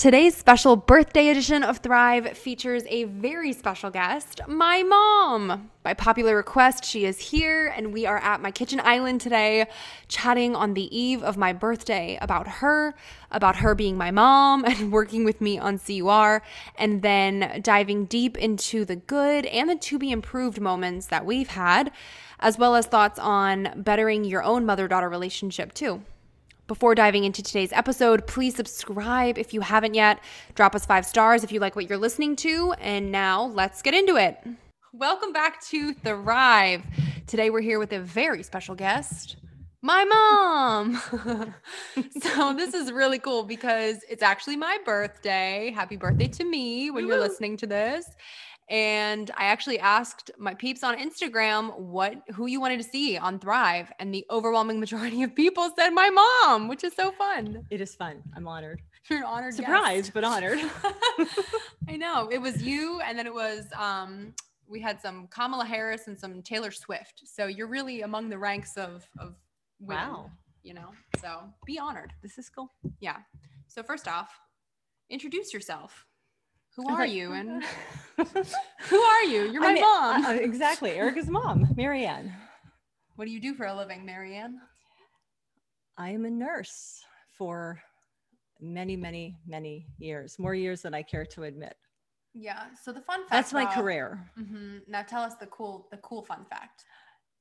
Today's 0.00 0.34
special 0.34 0.76
birthday 0.76 1.28
edition 1.28 1.62
of 1.62 1.76
Thrive 1.76 2.34
features 2.34 2.84
a 2.88 3.04
very 3.04 3.52
special 3.52 3.90
guest, 3.90 4.40
my 4.48 4.82
mom. 4.82 5.70
By 5.82 5.92
popular 5.92 6.36
request, 6.36 6.86
she 6.86 7.04
is 7.04 7.18
here, 7.18 7.66
and 7.66 7.92
we 7.92 8.06
are 8.06 8.16
at 8.16 8.40
my 8.40 8.50
kitchen 8.50 8.80
island 8.82 9.20
today, 9.20 9.66
chatting 10.08 10.56
on 10.56 10.72
the 10.72 10.88
eve 10.98 11.22
of 11.22 11.36
my 11.36 11.52
birthday 11.52 12.16
about 12.22 12.48
her, 12.48 12.94
about 13.30 13.56
her 13.56 13.74
being 13.74 13.98
my 13.98 14.10
mom, 14.10 14.64
and 14.66 14.90
working 14.90 15.22
with 15.22 15.42
me 15.42 15.58
on 15.58 15.78
CUR, 15.78 16.40
and 16.76 17.02
then 17.02 17.60
diving 17.62 18.06
deep 18.06 18.38
into 18.38 18.86
the 18.86 18.96
good 18.96 19.44
and 19.44 19.68
the 19.68 19.76
to 19.76 19.98
be 19.98 20.10
improved 20.10 20.62
moments 20.62 21.08
that 21.08 21.26
we've 21.26 21.50
had, 21.50 21.92
as 22.38 22.56
well 22.56 22.74
as 22.74 22.86
thoughts 22.86 23.18
on 23.18 23.74
bettering 23.76 24.24
your 24.24 24.42
own 24.42 24.64
mother 24.64 24.88
daughter 24.88 25.10
relationship, 25.10 25.74
too. 25.74 26.00
Before 26.70 26.94
diving 26.94 27.24
into 27.24 27.42
today's 27.42 27.72
episode, 27.72 28.28
please 28.28 28.54
subscribe 28.54 29.38
if 29.38 29.52
you 29.52 29.60
haven't 29.60 29.94
yet. 29.94 30.20
Drop 30.54 30.76
us 30.76 30.86
five 30.86 31.04
stars 31.04 31.42
if 31.42 31.50
you 31.50 31.58
like 31.58 31.74
what 31.74 31.88
you're 31.88 31.98
listening 31.98 32.36
to. 32.36 32.74
And 32.74 33.10
now 33.10 33.46
let's 33.46 33.82
get 33.82 33.92
into 33.92 34.14
it. 34.14 34.38
Welcome 34.92 35.32
back 35.32 35.60
to 35.70 35.92
Thrive. 35.92 36.84
Today 37.26 37.50
we're 37.50 37.60
here 37.60 37.80
with 37.80 37.92
a 37.92 37.98
very 37.98 38.44
special 38.44 38.76
guest, 38.76 39.34
my 39.82 40.04
mom. 40.04 41.02
so 42.22 42.54
this 42.54 42.72
is 42.72 42.92
really 42.92 43.18
cool 43.18 43.42
because 43.42 44.04
it's 44.08 44.22
actually 44.22 44.54
my 44.54 44.78
birthday. 44.84 45.72
Happy 45.74 45.96
birthday 45.96 46.28
to 46.28 46.44
me 46.44 46.92
when 46.92 47.04
you're 47.04 47.18
listening 47.18 47.56
to 47.56 47.66
this. 47.66 48.06
And 48.70 49.32
I 49.36 49.46
actually 49.46 49.80
asked 49.80 50.30
my 50.38 50.54
peeps 50.54 50.84
on 50.84 50.96
Instagram 50.96 51.76
what 51.76 52.22
who 52.34 52.46
you 52.46 52.60
wanted 52.60 52.78
to 52.78 52.88
see 52.88 53.18
on 53.18 53.40
Thrive, 53.40 53.92
and 53.98 54.14
the 54.14 54.24
overwhelming 54.30 54.78
majority 54.84 55.24
of 55.24 55.34
people 55.34 55.70
said 55.76 55.90
my 55.90 56.08
mom, 56.08 56.68
which 56.68 56.84
is 56.84 56.94
so 56.94 57.10
fun. 57.10 57.66
It 57.70 57.80
is 57.80 57.96
fun. 57.96 58.22
I'm 58.36 58.46
honored. 58.46 58.80
You're 59.08 59.18
an 59.18 59.24
honored 59.24 59.54
surprised, 59.54 60.12
but 60.14 60.22
honored. 60.22 60.60
I 61.88 61.96
know 61.96 62.28
it 62.30 62.38
was 62.38 62.62
you, 62.62 63.00
and 63.00 63.18
then 63.18 63.26
it 63.26 63.34
was 63.34 63.66
um, 63.76 64.34
we 64.68 64.80
had 64.80 65.00
some 65.00 65.26
Kamala 65.26 65.64
Harris 65.64 66.06
and 66.06 66.18
some 66.18 66.40
Taylor 66.40 66.70
Swift. 66.70 67.22
So 67.24 67.46
you're 67.46 67.66
really 67.66 68.02
among 68.02 68.28
the 68.28 68.38
ranks 68.38 68.76
of 68.76 69.08
of 69.18 69.34
women, 69.80 70.08
Wow. 70.08 70.30
You 70.62 70.74
know, 70.74 70.90
so 71.20 71.40
be 71.66 71.78
honored. 71.78 72.12
This 72.22 72.38
is 72.38 72.48
cool. 72.48 72.72
Yeah. 73.00 73.16
So 73.66 73.82
first 73.82 74.06
off, 74.06 74.30
introduce 75.08 75.52
yourself. 75.52 76.06
Who 76.82 76.88
are 76.94 76.98
thought- 77.06 77.10
you? 77.10 77.32
And 77.32 77.62
who 78.88 79.00
are 79.00 79.22
you? 79.24 79.50
You're 79.50 79.60
my 79.62 79.68
I 79.68 79.74
mean, 79.74 79.82
mom. 79.82 80.24
uh, 80.26 80.30
exactly. 80.32 80.90
Erica's 80.92 81.28
mom, 81.28 81.68
Marianne. 81.76 82.32
what 83.16 83.24
do 83.26 83.30
you 83.30 83.40
do 83.40 83.54
for 83.54 83.66
a 83.66 83.74
living, 83.74 84.04
Marianne? 84.04 84.58
I 85.96 86.10
am 86.10 86.24
a 86.24 86.30
nurse 86.30 87.02
for 87.36 87.80
many, 88.60 88.96
many, 88.96 89.36
many 89.46 89.86
years, 89.98 90.38
more 90.38 90.54
years 90.54 90.82
than 90.82 90.94
I 90.94 91.02
care 91.02 91.24
to 91.26 91.44
admit. 91.44 91.74
Yeah. 92.34 92.64
So 92.82 92.92
the 92.92 93.00
fun 93.00 93.20
fact. 93.20 93.30
That's 93.32 93.52
my 93.52 93.64
career. 93.66 94.30
Mhm. 94.38 94.80
Now 94.86 95.02
tell 95.02 95.22
us 95.22 95.34
the 95.36 95.46
cool, 95.46 95.88
the 95.90 95.96
cool 95.98 96.22
fun 96.24 96.44
fact. 96.48 96.84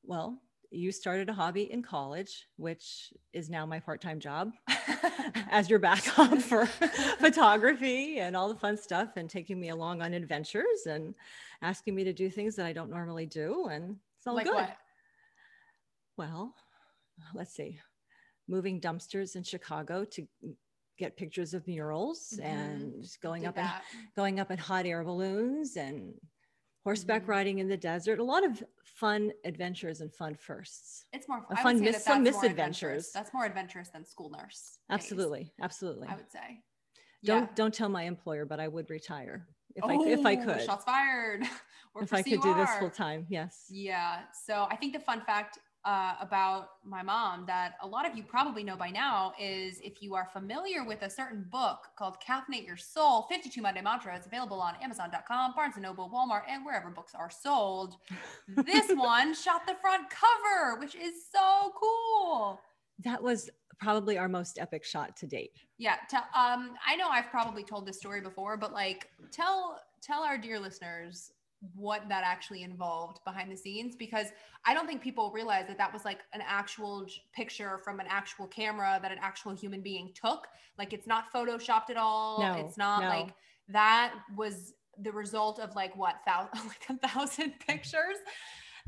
Well, 0.03 0.39
you 0.71 0.91
started 0.91 1.29
a 1.29 1.33
hobby 1.33 1.71
in 1.71 1.81
college, 1.81 2.45
which 2.57 3.11
is 3.33 3.49
now 3.49 3.65
my 3.65 3.79
part 3.79 4.01
time 4.01 4.19
job 4.19 4.51
as 5.51 5.69
your 5.69 5.79
backup 5.79 6.39
for 6.41 6.65
photography 7.19 8.19
and 8.19 8.35
all 8.35 8.49
the 8.49 8.59
fun 8.59 8.77
stuff, 8.77 9.09
and 9.15 9.29
taking 9.29 9.59
me 9.59 9.69
along 9.69 10.01
on 10.01 10.13
adventures 10.13 10.85
and 10.85 11.15
asking 11.61 11.95
me 11.95 12.03
to 12.03 12.13
do 12.13 12.29
things 12.29 12.55
that 12.55 12.65
I 12.65 12.73
don't 12.73 12.89
normally 12.91 13.25
do. 13.25 13.67
And 13.71 13.95
it's 14.17 14.27
all 14.27 14.35
like 14.35 14.45
good. 14.45 14.53
what? 14.55 14.77
Well, 16.17 16.53
let's 17.33 17.53
see, 17.53 17.79
moving 18.47 18.79
dumpsters 18.81 19.35
in 19.35 19.43
Chicago 19.43 20.05
to 20.05 20.27
get 20.97 21.15
pictures 21.15 21.53
of 21.53 21.65
murals 21.65 22.33
Mhm. 22.37 22.43
and 22.45 23.05
going 23.21 23.41
Did 23.43 23.47
up 23.49 23.57
in, 23.57 23.63
that. 23.63 23.83
going 24.15 24.39
up 24.39 24.51
in 24.51 24.57
hot 24.57 24.85
air 24.85 25.03
balloons 25.03 25.77
and 25.77 26.13
horseback 26.83 27.23
Mhm. 27.23 27.27
riding 27.27 27.59
in 27.59 27.67
the 27.67 27.77
desert. 27.77 28.19
A 28.19 28.23
lot 28.23 28.43
of 28.43 28.63
fun 28.83 29.31
adventures 29.45 30.01
and 30.01 30.13
fun 30.13 30.35
firsts. 30.35 31.05
It's 31.13 31.27
more. 31.27 31.39
a 31.39 31.41
I 31.41 31.45
would 31.49 31.59
fun 31.59 31.77
say 31.79 31.83
mis- 31.85 31.95
that 31.95 32.01
some 32.03 32.23
that's 32.23 32.35
more 32.37 32.45
adventurous. 32.45 32.97
misadventures. 33.07 33.11
That's 33.13 33.33
more 33.33 33.45
adventurous 33.45 33.89
than 33.89 34.05
school 34.05 34.29
nurse. 34.29 34.77
days, 34.77 34.79
Absolutely, 34.89 35.53
absolutely. 35.61 36.07
I 36.07 36.15
would 36.15 36.31
say. 36.31 36.63
Don't 37.23 37.43
Yeah. 37.43 37.53
don't 37.55 37.73
tell 37.73 37.89
my 37.89 38.03
employer, 38.03 38.45
but 38.45 38.59
I 38.59 38.67
would 38.67 38.89
retire 38.89 39.47
if 39.75 39.83
I 39.83 39.93
if 40.05 40.25
I 40.25 40.35
Oh, 40.35 40.45
could. 40.45 40.61
Shots 40.63 40.83
fired. 40.85 41.41
If 42.01 42.13
I 42.13 42.21
could 42.21 42.41
do 42.41 42.53
this 42.53 42.69
full 42.77 42.91
time, 42.91 43.25
yes. 43.29 43.65
Yeah. 43.69 44.21
So 44.31 44.67
I 44.69 44.75
think 44.75 44.93
the 44.93 44.99
fun 44.99 45.21
fact 45.25 45.57
uh, 45.85 46.15
about 46.19 46.69
my 46.83 47.01
mom 47.01 47.45
that 47.47 47.73
a 47.81 47.87
lot 47.87 48.09
of 48.09 48.17
you 48.17 48.23
probably 48.23 48.63
know 48.63 48.75
by 48.75 48.89
now 48.89 49.33
is 49.39 49.79
if 49.81 50.01
you 50.01 50.13
are 50.13 50.27
familiar 50.33 50.83
with 50.83 51.01
a 51.03 51.09
certain 51.09 51.45
book 51.49 51.79
called 51.97 52.17
Caffeinate 52.27 52.65
Your 52.65 52.77
Soul 52.77 53.25
52 53.29 53.61
Monday 53.61 53.81
Mantra, 53.81 54.15
it's 54.15 54.27
available 54.27 54.59
on 54.59 54.75
Amazon.com, 54.81 55.53
Barnes 55.55 55.75
and 55.75 55.83
Noble, 55.83 56.09
Walmart, 56.13 56.41
and 56.49 56.65
wherever 56.65 56.89
books 56.89 57.13
are 57.15 57.31
sold. 57.31 57.95
This 58.65 58.91
one 58.91 59.33
shot 59.33 59.65
the 59.65 59.75
front 59.81 60.07
cover, 60.09 60.79
which 60.79 60.95
is 60.95 61.13
so 61.31 61.71
cool. 61.79 62.59
That 63.03 63.21
was 63.23 63.49
probably 63.79 64.17
our 64.17 64.27
most 64.27 64.59
epic 64.59 64.83
shot 64.83 65.15
to 65.17 65.27
date. 65.27 65.51
Yeah. 65.77 65.95
Um, 66.35 66.75
I 66.85 66.95
know 66.97 67.07
I've 67.09 67.29
probably 67.29 67.63
told 67.63 67.87
this 67.87 67.97
story 67.97 68.21
before, 68.21 68.57
but 68.57 68.73
like 68.73 69.07
tell 69.31 69.79
tell 70.01 70.23
our 70.23 70.37
dear 70.37 70.59
listeners 70.59 71.31
what 71.75 72.07
that 72.07 72.23
actually 72.23 72.63
involved 72.63 73.19
behind 73.25 73.51
the 73.51 73.55
scenes 73.55 73.95
because 73.95 74.27
I 74.65 74.73
don't 74.73 74.87
think 74.87 75.01
people 75.01 75.31
realize 75.31 75.65
that 75.67 75.77
that 75.77 75.91
was 75.91 76.05
like 76.05 76.19
an 76.33 76.41
actual 76.45 77.05
picture 77.33 77.79
from 77.83 77.99
an 77.99 78.05
actual 78.09 78.47
camera 78.47 78.99
that 79.01 79.11
an 79.11 79.17
actual 79.21 79.53
human 79.53 79.81
being 79.81 80.11
took. 80.13 80.47
Like 80.77 80.93
it's 80.93 81.07
not 81.07 81.33
photoshopped 81.33 81.89
at 81.89 81.97
all. 81.97 82.39
No, 82.39 82.53
it's 82.65 82.77
not 82.77 83.03
no. 83.03 83.09
like 83.09 83.33
that 83.69 84.13
was 84.37 84.73
the 85.01 85.11
result 85.11 85.59
of 85.59 85.75
like 85.75 85.95
what 85.97 86.15
thou- 86.25 86.49
like 86.53 86.85
a 86.89 87.07
thousand 87.07 87.53
pictures 87.67 88.17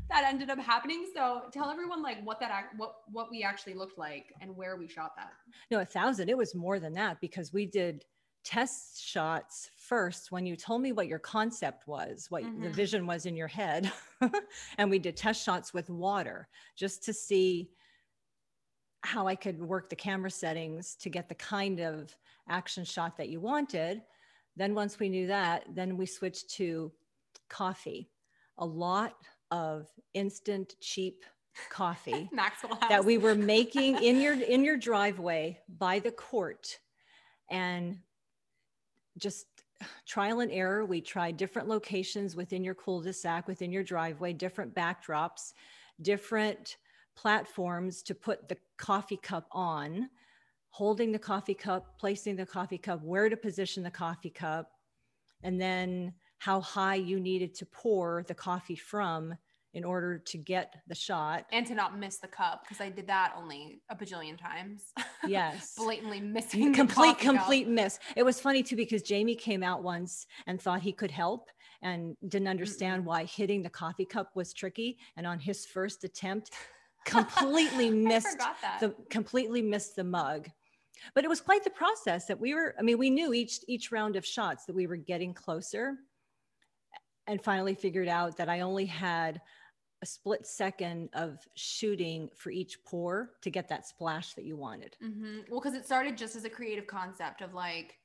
that 0.08 0.24
ended 0.24 0.50
up 0.50 0.58
happening. 0.58 1.06
So 1.14 1.42
tell 1.52 1.70
everyone 1.70 2.02
like 2.02 2.22
what 2.24 2.40
that 2.40 2.68
what 2.76 2.94
what 3.10 3.30
we 3.30 3.42
actually 3.42 3.74
looked 3.74 3.98
like 3.98 4.32
and 4.40 4.56
where 4.56 4.76
we 4.76 4.88
shot 4.88 5.12
that. 5.16 5.32
No, 5.70 5.80
a 5.80 5.84
thousand. 5.84 6.28
It 6.28 6.36
was 6.36 6.54
more 6.54 6.80
than 6.80 6.94
that 6.94 7.20
because 7.20 7.52
we 7.52 7.66
did 7.66 8.04
test 8.44 9.02
shots 9.02 9.70
first 9.76 10.32
when 10.32 10.46
you 10.46 10.56
told 10.56 10.82
me 10.82 10.92
what 10.92 11.06
your 11.06 11.18
concept 11.18 11.86
was, 11.86 12.26
what 12.30 12.42
the 12.42 12.68
Mhm. 12.68 12.74
vision 12.74 13.06
was 13.06 13.26
in 13.26 13.36
your 13.36 13.48
head. 13.48 13.92
and 14.78 14.90
we 14.90 14.98
did 14.98 15.16
test 15.16 15.44
shots 15.44 15.72
with 15.72 15.90
water 15.90 16.48
just 16.76 17.04
to 17.04 17.12
see 17.12 17.70
how 19.04 19.26
I 19.26 19.34
could 19.34 19.60
work 19.60 19.88
the 19.90 19.96
camera 19.96 20.30
settings 20.30 20.94
to 20.96 21.10
get 21.10 21.28
the 21.28 21.34
kind 21.34 21.80
of 21.80 22.16
action 22.48 22.84
shot 22.84 23.16
that 23.16 23.28
you 23.28 23.40
wanted. 23.40 24.02
Then, 24.56 24.74
once 24.74 24.98
we 24.98 25.08
knew 25.08 25.26
that, 25.28 25.64
then 25.74 25.96
we 25.96 26.06
switched 26.06 26.50
to 26.50 26.92
coffee. 27.48 28.10
A 28.58 28.66
lot 28.66 29.16
of 29.50 29.88
instant, 30.14 30.76
cheap 30.80 31.24
coffee 31.68 32.30
that 32.88 33.04
we 33.04 33.18
were 33.18 33.34
making 33.34 34.02
in 34.02 34.20
your 34.20 34.34
in 34.34 34.64
your 34.64 34.76
driveway 34.76 35.58
by 35.68 35.98
the 35.98 36.12
court 36.12 36.78
and 37.50 37.98
just 39.18 39.46
trial 40.06 40.40
and 40.40 40.50
error. 40.50 40.84
We 40.84 41.00
tried 41.00 41.36
different 41.36 41.68
locations 41.68 42.36
within 42.36 42.62
your 42.64 42.74
cul-de-sac 42.74 43.48
within 43.48 43.72
your 43.72 43.82
driveway 43.82 44.32
different 44.32 44.74
backdrops 44.74 45.52
different 46.00 46.76
platforms 47.14 48.02
to 48.02 48.14
put 48.14 48.48
the 48.48 48.56
coffee 48.78 49.18
cup 49.18 49.46
on 49.52 50.08
holding 50.70 51.12
the 51.12 51.18
coffee 51.18 51.54
cup 51.54 51.98
placing 51.98 52.36
the 52.36 52.46
coffee 52.46 52.78
cup 52.78 53.02
where 53.02 53.28
to 53.28 53.36
position 53.36 53.82
the 53.82 53.90
coffee 53.90 54.30
cup 54.30 54.70
and 55.42 55.60
then 55.60 56.12
how 56.38 56.60
high 56.60 56.94
you 56.94 57.20
needed 57.20 57.54
to 57.54 57.66
pour 57.66 58.24
the 58.26 58.34
coffee 58.34 58.76
from 58.76 59.34
in 59.74 59.84
order 59.84 60.18
to 60.18 60.36
get 60.36 60.74
the 60.86 60.94
shot 60.94 61.46
and 61.50 61.66
to 61.66 61.74
not 61.74 61.98
miss 61.98 62.18
the 62.18 62.28
cup 62.28 62.62
because 62.64 62.80
I 62.80 62.90
did 62.90 63.06
that 63.06 63.34
only 63.36 63.80
a 63.88 63.96
bajillion 63.96 64.38
times. 64.38 64.92
Yes. 65.26 65.74
blatantly 65.78 66.20
missing 66.20 66.72
the 66.72 66.76
complete 66.76 67.18
cup. 67.18 67.36
complete 67.36 67.68
miss 67.68 67.98
it 68.16 68.22
was 68.22 68.40
funny 68.40 68.62
too 68.62 68.76
because 68.76 69.02
jamie 69.02 69.34
came 69.34 69.62
out 69.62 69.82
once 69.82 70.26
and 70.46 70.60
thought 70.60 70.82
he 70.82 70.92
could 70.92 71.10
help 71.10 71.48
and 71.80 72.16
didn't 72.28 72.48
understand 72.48 73.04
why 73.04 73.24
hitting 73.24 73.62
the 73.62 73.70
coffee 73.70 74.04
cup 74.04 74.30
was 74.34 74.52
tricky 74.52 74.98
and 75.16 75.26
on 75.26 75.38
his 75.38 75.64
first 75.66 76.04
attempt 76.04 76.50
completely 77.04 77.90
missed 77.90 78.38
the 78.80 78.94
completely 79.10 79.62
missed 79.62 79.96
the 79.96 80.04
mug 80.04 80.48
but 81.14 81.24
it 81.24 81.28
was 81.28 81.40
quite 81.40 81.64
the 81.64 81.70
process 81.70 82.26
that 82.26 82.38
we 82.38 82.54
were 82.54 82.74
i 82.78 82.82
mean 82.82 82.98
we 82.98 83.10
knew 83.10 83.32
each 83.32 83.60
each 83.66 83.90
round 83.90 84.16
of 84.16 84.24
shots 84.24 84.64
that 84.66 84.74
we 84.74 84.86
were 84.86 84.96
getting 84.96 85.34
closer 85.34 85.94
and 87.26 87.42
finally 87.42 87.74
figured 87.74 88.08
out 88.08 88.36
that 88.36 88.48
i 88.48 88.60
only 88.60 88.86
had 88.86 89.40
a 90.02 90.06
split 90.06 90.46
second 90.46 91.08
of 91.14 91.38
shooting 91.54 92.28
for 92.34 92.50
each 92.50 92.82
pour 92.84 93.30
to 93.40 93.50
get 93.50 93.68
that 93.68 93.86
splash 93.86 94.34
that 94.34 94.44
you 94.44 94.56
wanted 94.56 94.96
Mm-hmm. 95.02 95.40
Well, 95.50 95.60
because 95.60 95.74
it 95.74 95.84
started 95.84 96.16
just 96.16 96.36
as 96.36 96.44
a 96.44 96.50
creative 96.50 96.86
concept 96.86 97.40
of 97.40 97.54
like, 97.54 97.98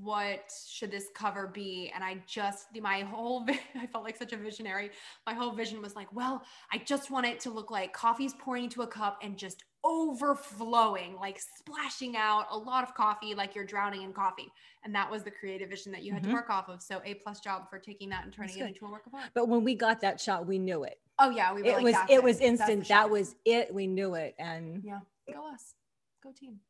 what 0.00 0.50
should 0.68 0.90
this 0.90 1.06
cover 1.14 1.46
be? 1.46 1.92
And 1.94 2.02
I 2.02 2.22
just, 2.26 2.66
my 2.80 3.00
whole, 3.00 3.46
I 3.76 3.86
felt 3.86 4.04
like 4.04 4.16
such 4.16 4.32
a 4.32 4.36
visionary. 4.36 4.90
My 5.26 5.34
whole 5.34 5.52
vision 5.52 5.80
was 5.80 5.94
like, 5.94 6.12
well, 6.12 6.42
I 6.72 6.78
just 6.78 7.10
want 7.10 7.26
it 7.26 7.40
to 7.40 7.50
look 7.50 7.70
like 7.70 7.92
coffee's 7.92 8.34
pouring 8.34 8.64
into 8.64 8.82
a 8.82 8.86
cup 8.86 9.18
and 9.22 9.36
just 9.36 9.64
overflowing, 9.84 11.16
like 11.20 11.38
splashing 11.58 12.16
out 12.16 12.46
a 12.50 12.56
lot 12.58 12.82
of 12.84 12.94
coffee, 12.94 13.34
like 13.34 13.54
you're 13.54 13.64
drowning 13.64 14.02
in 14.02 14.12
coffee. 14.12 14.48
And 14.84 14.94
that 14.94 15.10
was 15.10 15.22
the 15.22 15.30
creative 15.30 15.70
vision 15.70 15.92
that 15.92 16.02
you 16.02 16.12
had 16.12 16.22
Mhm. 16.22 16.26
to 16.28 16.32
work 16.32 16.50
off 16.50 16.68
of. 16.68 16.82
So 16.82 17.00
A 17.04 17.14
plus 17.14 17.40
job 17.40 17.68
for 17.70 17.78
taking 17.78 18.08
that 18.10 18.24
and 18.24 18.32
turning 18.32 18.58
it 18.58 18.66
into 18.66 18.86
a 18.86 18.90
work 18.90 19.06
of 19.06 19.14
art. 19.14 19.30
but 19.34 19.46
when 19.48 19.64
we 19.64 19.74
got 19.74 20.00
that 20.00 20.20
shot 20.20 20.46
we 20.46 20.58
knew 20.58 20.84
it 20.84 21.00
Oh 21.20 21.30
yeah, 21.30 21.52
we 21.52 21.62
it 21.64 21.74
like, 21.74 21.82
was 21.84 21.92
"That's 21.94 22.12
it 22.12 22.22
was 22.22 22.40
instant 22.40 22.86
that 22.88 23.10
was 23.10 23.34
it 23.44 23.74
we 23.74 23.86
knew 23.88 24.14
it 24.14 24.34
and 24.38 24.82
Yeah, 24.84 25.00
go 25.32 25.46
us. 25.52 25.74
Go 26.22 26.32
team. 26.32 26.60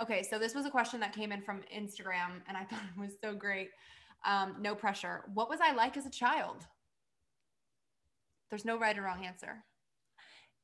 Okay, 0.00 0.22
so 0.22 0.38
this 0.38 0.54
was 0.54 0.66
a 0.66 0.70
question 0.70 1.00
that 1.00 1.12
came 1.12 1.32
in 1.32 1.42
from 1.42 1.62
Instagram 1.74 2.42
and 2.46 2.56
I 2.56 2.64
thought 2.70 2.82
it 2.94 3.00
was 3.00 3.12
so 3.22 3.34
great. 3.34 3.70
Um, 4.24 4.56
no 4.60 4.74
pressure. 4.74 5.24
What 5.34 5.48
was 5.48 5.60
I 5.60 5.72
like 5.72 5.96
as 5.96 6.06
a 6.06 6.10
child? 6.10 6.66
There's 8.50 8.64
no 8.64 8.78
right 8.78 8.96
or 8.96 9.02
wrong 9.02 9.24
answer. 9.24 9.64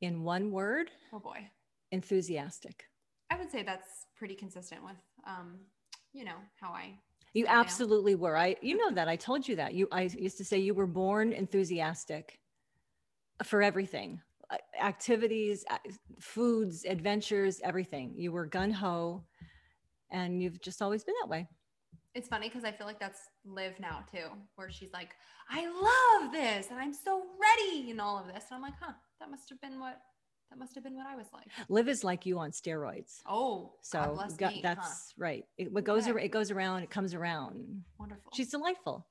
in 0.01 0.23
one 0.25 0.51
word 0.51 0.91
Oh 1.13 1.19
boy. 1.21 1.49
Enthusiastic 1.93 2.85
I 3.31 3.39
would 3.39 3.51
say 3.51 3.63
that's 3.63 4.07
pretty 4.17 4.35
consistent 4.35 4.85
with 4.85 4.97
um, 5.27 5.61
you 6.13 6.25
know, 6.25 6.37
how 6.61 6.71
I 6.71 6.99
You 7.33 7.45
now. 7.45 7.53
absolutely 7.53 8.15
were. 8.15 8.37
I, 8.37 8.57
you 8.61 8.77
know 8.77 8.91
that 8.95 9.09
I 9.09 9.17
told 9.17 9.49
you 9.49 9.57
that. 9.57 9.75
You, 9.75 9.89
I 9.91 10.03
used 10.03 10.39
to 10.39 10.45
say 10.45 10.59
you 10.59 10.75
were 10.75 10.87
born 10.87 11.33
enthusiastic 11.33 12.39
for 13.43 13.63
everything, 13.63 14.21
uh, 14.51 14.57
activities, 14.81 15.65
uh, 15.71 15.79
foods, 16.21 16.85
adventures, 16.85 17.61
everything. 17.65 18.15
You 18.17 18.33
were 18.33 18.47
gun 18.47 18.71
ho, 18.71 19.25
and 20.11 20.43
you've 20.43 20.61
just 20.61 20.83
always 20.83 21.05
been 21.05 21.15
that 21.23 21.29
way. 21.29 21.49
It's 22.15 22.29
funny 22.29 22.49
because 22.49 22.65
I 22.65 22.73
feel 22.73 22.87
like 22.87 23.01
that's 23.01 23.21
Liv 23.47 23.73
now 23.81 24.05
too, 24.13 24.27
where 24.57 24.71
she's 24.71 24.93
like, 24.93 25.15
I 25.49 25.65
love 25.65 26.33
this 26.33 26.69
and 26.71 26.79
I'm 26.79 26.93
so 26.93 27.23
ready 27.41 27.91
and 27.91 28.03
all 28.03 28.19
of 28.19 28.27
this. 28.27 28.45
And 28.51 28.57
I'm 28.57 28.61
like, 28.63 28.75
huh, 28.79 28.93
that 29.19 29.31
must 29.31 29.49
have 29.49 29.61
been 29.63 29.81
what 29.81 29.99
that 30.53 30.59
must 30.59 30.75
have 30.75 30.85
been 30.85 30.95
what 30.95 31.07
I 31.07 31.17
was 31.17 31.29
like. 31.33 31.47
Liv 31.71 31.89
is 31.89 32.05
like 32.05 32.27
you 32.27 32.39
on 32.39 32.51
steroids. 32.51 33.21
Oh, 33.27 33.73
So 33.81 33.99
God 34.01 34.15
bless 34.15 34.37
got- 34.37 34.53
me, 34.53 34.61
huh? 34.63 34.75
that's 34.75 35.15
right. 35.17 35.45
It, 35.57 35.73
what 35.73 35.85
goes 35.85 36.03
Okay. 36.03 36.13
around, 36.13 36.25
it 36.25 36.29
goes 36.31 36.51
around. 36.51 36.83
It 36.83 36.91
comes 36.91 37.15
around. 37.15 37.85
wonderful. 37.99 38.31
She's 38.35 38.51
delightful. 38.51 39.07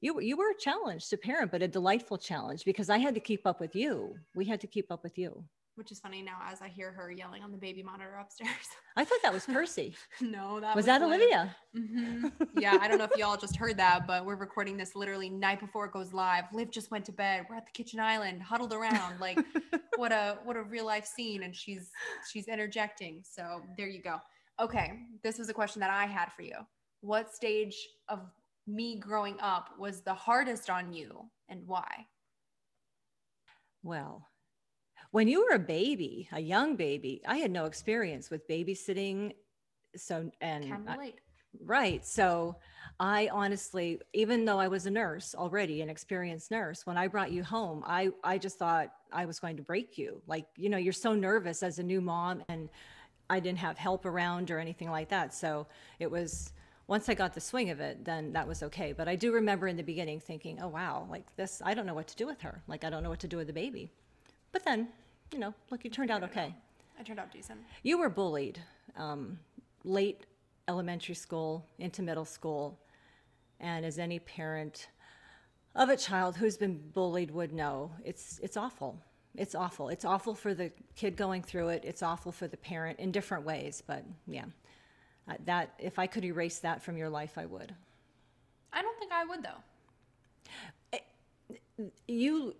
You, 0.00 0.18
you 0.20 0.36
were 0.38 0.50
a 0.50 0.58
challenge 0.58 1.08
to 1.10 1.16
parent, 1.18 1.50
but 1.50 1.60
a 1.60 1.68
delightful 1.68 2.16
challenge 2.16 2.64
because 2.64 2.88
I 2.88 2.96
had 2.98 3.14
to 3.14 3.20
keep 3.20 3.46
up 3.46 3.60
with 3.60 3.74
you. 3.76 4.14
We 4.34 4.46
had 4.46 4.60
to 4.62 4.66
keep 4.66 4.90
up 4.90 5.02
with 5.02 5.18
you. 5.18 5.44
Which 5.78 5.92
is 5.92 6.00
funny 6.00 6.20
now 6.20 6.38
as 6.50 6.60
I 6.60 6.68
hear 6.68 6.90
her 6.92 7.10
yelling 7.10 7.42
on 7.42 7.52
the 7.52 7.56
baby 7.56 7.82
monitor 7.82 8.16
upstairs. 8.20 8.50
I 8.96 9.04
thought 9.04 9.20
that 9.22 9.32
was 9.32 9.46
Percy. 9.46 9.94
no, 10.20 10.58
that 10.60 10.74
was 10.74 10.84
that 10.86 11.00
Liv. 11.00 11.08
Olivia? 11.10 11.56
Mhm. 11.76 12.32
Yeah, 12.60 12.76
I 12.80 12.88
don't 12.88 12.98
know 12.98 13.04
if 13.04 13.16
y'all 13.16 13.36
just 13.36 13.56
heard 13.56 13.76
that, 13.76 14.06
but 14.06 14.26
we're 14.26 14.34
recording 14.36 14.76
this 14.76 14.96
literally 14.96 15.30
night 15.30 15.60
before 15.60 15.86
it 15.86 15.92
goes 15.92 16.12
live. 16.12 16.44
Liv 16.52 16.70
just 16.72 16.90
went 16.90 17.04
to 17.04 17.12
bed. 17.12 17.46
We're 17.48 17.56
at 17.56 17.64
the 17.66 17.72
kitchen 17.72 18.00
island, 18.00 18.42
huddled 18.42 18.72
around, 18.72 19.20
like 19.20 19.38
what 19.96 20.10
a 20.10 20.38
what 20.44 20.56
a 20.56 20.62
real 20.62 20.84
life 20.84 21.06
scene, 21.06 21.44
and 21.44 21.54
she's 21.54 21.90
she's 22.30 22.48
interjecting. 22.48 23.22
So 23.22 23.62
there 23.76 23.86
you 23.88 24.02
go. 24.02 24.16
Okay, 24.60 24.92
this 25.22 25.38
was 25.38 25.48
a 25.48 25.54
question 25.54 25.78
that 25.80 25.90
I 25.90 26.06
had 26.06 26.32
for 26.34 26.42
you. 26.42 26.56
What 27.00 27.32
stage 27.32 27.76
of 28.08 28.20
me 28.66 28.98
growing 28.98 29.36
up 29.40 29.70
was 29.78 30.00
the 30.02 30.14
hardest 30.14 30.68
on 30.68 30.92
you, 30.92 31.30
and 31.48 31.62
why? 31.64 32.06
Well, 33.84 34.27
when 35.10 35.28
you 35.28 35.44
were 35.44 35.54
a 35.54 35.58
baby, 35.58 36.28
a 36.32 36.40
young 36.40 36.76
baby, 36.76 37.22
I 37.26 37.38
had 37.38 37.50
no 37.50 37.64
experience 37.64 38.30
with 38.30 38.46
babysitting. 38.48 39.32
So, 39.96 40.30
and 40.40 40.64
Can 40.64 40.88
I- 40.88 41.12
right. 41.64 42.04
So, 42.06 42.56
I 43.00 43.28
honestly, 43.32 44.00
even 44.12 44.44
though 44.44 44.58
I 44.58 44.68
was 44.68 44.86
a 44.86 44.90
nurse 44.90 45.34
already, 45.34 45.82
an 45.82 45.88
experienced 45.88 46.50
nurse, 46.50 46.84
when 46.84 46.96
I 46.98 47.06
brought 47.06 47.30
you 47.30 47.42
home, 47.44 47.84
I, 47.86 48.10
I 48.24 48.38
just 48.38 48.58
thought 48.58 48.92
I 49.12 49.24
was 49.24 49.38
going 49.38 49.56
to 49.56 49.62
break 49.62 49.96
you. 49.96 50.20
Like, 50.26 50.46
you 50.56 50.68
know, 50.68 50.78
you're 50.78 50.92
so 50.92 51.14
nervous 51.14 51.62
as 51.62 51.78
a 51.78 51.82
new 51.82 52.00
mom, 52.00 52.42
and 52.48 52.68
I 53.30 53.40
didn't 53.40 53.58
have 53.58 53.78
help 53.78 54.04
around 54.04 54.50
or 54.50 54.58
anything 54.58 54.90
like 54.90 55.08
that. 55.08 55.32
So, 55.32 55.66
it 55.98 56.10
was, 56.10 56.52
once 56.86 57.08
I 57.08 57.14
got 57.14 57.34
the 57.34 57.40
swing 57.40 57.70
of 57.70 57.80
it, 57.80 58.04
then 58.04 58.32
that 58.34 58.46
was 58.46 58.62
okay. 58.64 58.92
But 58.92 59.08
I 59.08 59.16
do 59.16 59.32
remember 59.32 59.68
in 59.68 59.76
the 59.76 59.82
beginning 59.82 60.20
thinking, 60.20 60.58
oh, 60.60 60.68
wow, 60.68 61.06
like 61.08 61.34
this, 61.36 61.62
I 61.64 61.72
don't 61.72 61.86
know 61.86 61.94
what 61.94 62.08
to 62.08 62.16
do 62.16 62.26
with 62.26 62.40
her. 62.42 62.62
Like, 62.66 62.84
I 62.84 62.90
don't 62.90 63.02
know 63.02 63.10
what 63.10 63.20
to 63.20 63.28
do 63.28 63.38
with 63.38 63.46
the 63.46 63.52
baby. 63.52 63.90
But 64.52 64.64
then, 64.64 64.88
you 65.32 65.38
know, 65.38 65.54
look, 65.70 65.84
you 65.84 65.90
turned 65.90 66.10
out 66.10 66.22
okay. 66.24 66.54
I 66.98 67.02
turned 67.02 67.20
out 67.20 67.32
decent. 67.32 67.60
You 67.82 67.98
were 67.98 68.08
bullied 68.08 68.60
um, 68.96 69.38
late 69.84 70.26
elementary 70.66 71.14
school 71.14 71.64
into 71.78 72.02
middle 72.02 72.24
school. 72.24 72.78
And 73.60 73.84
as 73.84 73.98
any 73.98 74.18
parent 74.18 74.88
of 75.74 75.88
a 75.88 75.96
child 75.96 76.36
who's 76.36 76.56
been 76.56 76.78
bullied 76.92 77.30
would 77.30 77.52
know, 77.52 77.90
it's, 78.04 78.40
it's 78.42 78.56
awful. 78.56 79.00
It's 79.36 79.54
awful. 79.54 79.88
It's 79.88 80.04
awful 80.04 80.34
for 80.34 80.54
the 80.54 80.72
kid 80.96 81.16
going 81.16 81.42
through 81.42 81.68
it. 81.68 81.84
It's 81.84 82.02
awful 82.02 82.32
for 82.32 82.48
the 82.48 82.56
parent 82.56 82.98
in 82.98 83.12
different 83.12 83.44
ways. 83.44 83.82
But 83.86 84.04
yeah, 84.26 84.46
uh, 85.28 85.34
that 85.44 85.74
if 85.78 85.98
I 85.98 86.06
could 86.06 86.24
erase 86.24 86.58
that 86.60 86.82
from 86.82 86.96
your 86.96 87.08
life, 87.08 87.38
I 87.38 87.46
would. 87.46 87.74
I 88.72 88.82
don't 88.82 88.98
think 88.98 89.12
I 89.12 89.24
would 89.24 89.44
though. 89.44 91.00
You 92.08 92.54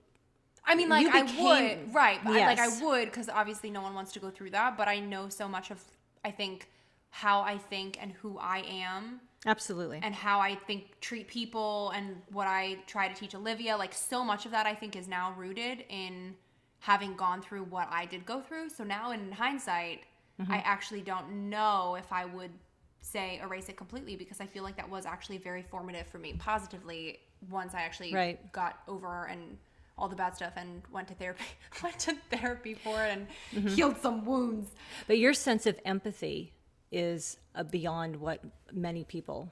I 0.69 0.75
mean, 0.75 0.89
like 0.89 1.07
I 1.13 1.23
became- 1.23 1.45
would, 1.87 1.95
right? 1.95 2.21
But 2.23 2.35
I, 2.37 2.47
like 2.47 2.59
I 2.59 2.69
would, 2.85 3.07
because 3.07 3.29
obviously 3.29 3.71
no 3.71 3.81
one 3.83 3.95
wants 3.95 4.13
to 4.13 4.21
go 4.21 4.31
through 4.31 4.51
that. 4.51 4.77
But 4.77 4.87
I 4.87 5.01
know 5.01 5.29
so 5.29 5.49
much 5.49 5.71
of, 5.71 5.83
I 6.25 6.31
think, 6.31 6.69
how 7.11 7.41
I 7.41 7.57
think 7.59 7.97
and 8.01 8.13
who 8.13 8.39
I 8.39 8.59
am, 8.69 9.21
absolutely. 9.47 10.01
and 10.03 10.15
how 10.15 10.41
I 10.41 10.55
think 10.55 11.01
treat 11.01 11.27
people, 11.27 11.91
and 11.97 12.21
what 12.31 12.47
I 12.47 12.77
try 12.87 13.09
to 13.09 13.15
teach 13.15 13.35
Olivia. 13.35 13.77
Like 13.77 13.95
so 13.95 14.23
much 14.23 14.45
of 14.47 14.53
that, 14.53 14.67
I 14.67 14.75
think, 14.75 14.95
is 14.95 15.09
now 15.09 15.35
rooted 15.37 15.85
in 15.89 16.37
having 16.81 17.17
gone 17.17 17.41
through 17.43 17.65
what 17.65 17.89
I 17.91 18.05
did 18.05 18.25
go 18.27 18.41
through. 18.41 18.69
So 18.71 18.85
now, 18.85 19.11
in 19.13 19.33
hindsight, 19.33 20.01
Mm-hmm. 20.41 20.53
I 20.53 20.59
actually 20.59 21.01
don't 21.01 21.51
know 21.51 21.97
if 21.99 22.13
I 22.13 22.25
would 22.25 22.53
say 23.01 23.41
erase 23.43 23.69
it 23.69 23.77
completely 23.77 24.15
because 24.15 24.41
I 24.41 24.47
feel 24.47 24.63
like 24.63 24.77
that 24.77 24.89
was 24.89 25.05
actually 25.05 25.39
very 25.39 25.63
formative 25.65 26.07
for 26.07 26.19
me 26.19 26.35
positively 26.39 27.19
once 27.51 27.75
I 27.75 27.81
actually 27.81 28.15
Right. 28.15 28.53
got 28.53 28.79
over 28.87 29.25
and 29.27 29.59
all 29.99 30.09
the 30.09 30.17
bad 30.17 30.35
stuff 30.37 30.53
and 30.57 30.83
went 30.93 31.09
to 31.09 31.15
therapy 31.15 31.45
went 31.83 31.99
to 31.99 32.15
therapy 32.31 32.75
for 32.75 33.03
it 33.05 33.11
and 33.11 33.27
Mm-hmm. 33.55 33.69
healed 33.69 33.97
some 34.01 34.25
wounds 34.25 34.71
but 35.07 35.19
your 35.19 35.33
sense 35.35 35.67
of 35.67 35.79
empathy 35.85 36.53
is 36.93 37.37
uh, 37.55 37.63
beyond 37.63 38.17
what 38.17 38.41
many 38.73 39.05
people 39.05 39.51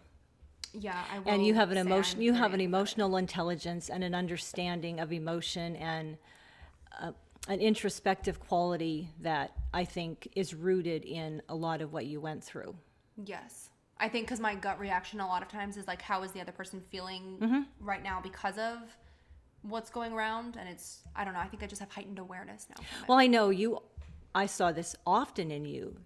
yeah 0.72 1.02
I 1.12 1.18
will 1.18 1.32
and 1.32 1.46
you 1.46 1.54
have 1.54 1.70
an 1.70 1.76
emotion 1.78 2.20
you 2.22 2.32
have 2.34 2.54
an 2.54 2.60
emotional 2.60 3.16
intelligence 3.16 3.88
and 3.90 4.04
an 4.04 4.14
understanding 4.14 5.00
of 5.00 5.12
emotion 5.12 5.76
and 5.76 6.16
uh, 7.00 7.12
an 7.48 7.60
introspective 7.60 8.40
quality 8.40 9.08
that 9.20 9.52
i 9.72 9.84
think 9.84 10.28
is 10.34 10.52
rooted 10.54 11.04
in 11.04 11.40
a 11.48 11.54
lot 11.54 11.80
of 11.80 11.92
what 11.92 12.06
you 12.06 12.20
went 12.20 12.42
through 12.44 12.74
yes 13.24 13.70
I 13.98 14.10
think 14.10 14.26
because 14.26 14.40
my 14.40 14.54
gut 14.54 14.78
reaction 14.78 15.20
a 15.20 15.26
lot 15.26 15.40
of 15.40 15.48
times 15.48 15.78
is 15.78 15.86
like 15.86 16.02
how 16.02 16.22
is 16.22 16.30
the 16.32 16.40
other 16.42 16.52
person 16.52 16.82
feeling 16.90 17.38
Mm-hmm. 17.40 17.60
right 17.80 18.02
now 18.02 18.20
because 18.22 18.58
of 18.58 18.76
what's 19.68 19.90
going 19.90 20.12
around 20.12 20.56
and 20.56 20.68
it's 20.68 21.00
I 21.14 21.24
don't 21.24 21.34
know 21.34 21.40
I 21.40 21.46
think 21.46 21.62
I 21.62 21.66
just 21.66 21.80
have 21.80 21.90
heightened 21.92 22.18
awareness 22.18 22.66
now. 22.70 22.82
Well 23.08 23.18
i 23.18 23.26
know 23.26 23.50
you 23.50 23.80
i 24.34 24.46
saw 24.46 24.72
this 24.72 24.94
often 25.06 25.50
in 25.50 25.64
you. 25.64 25.96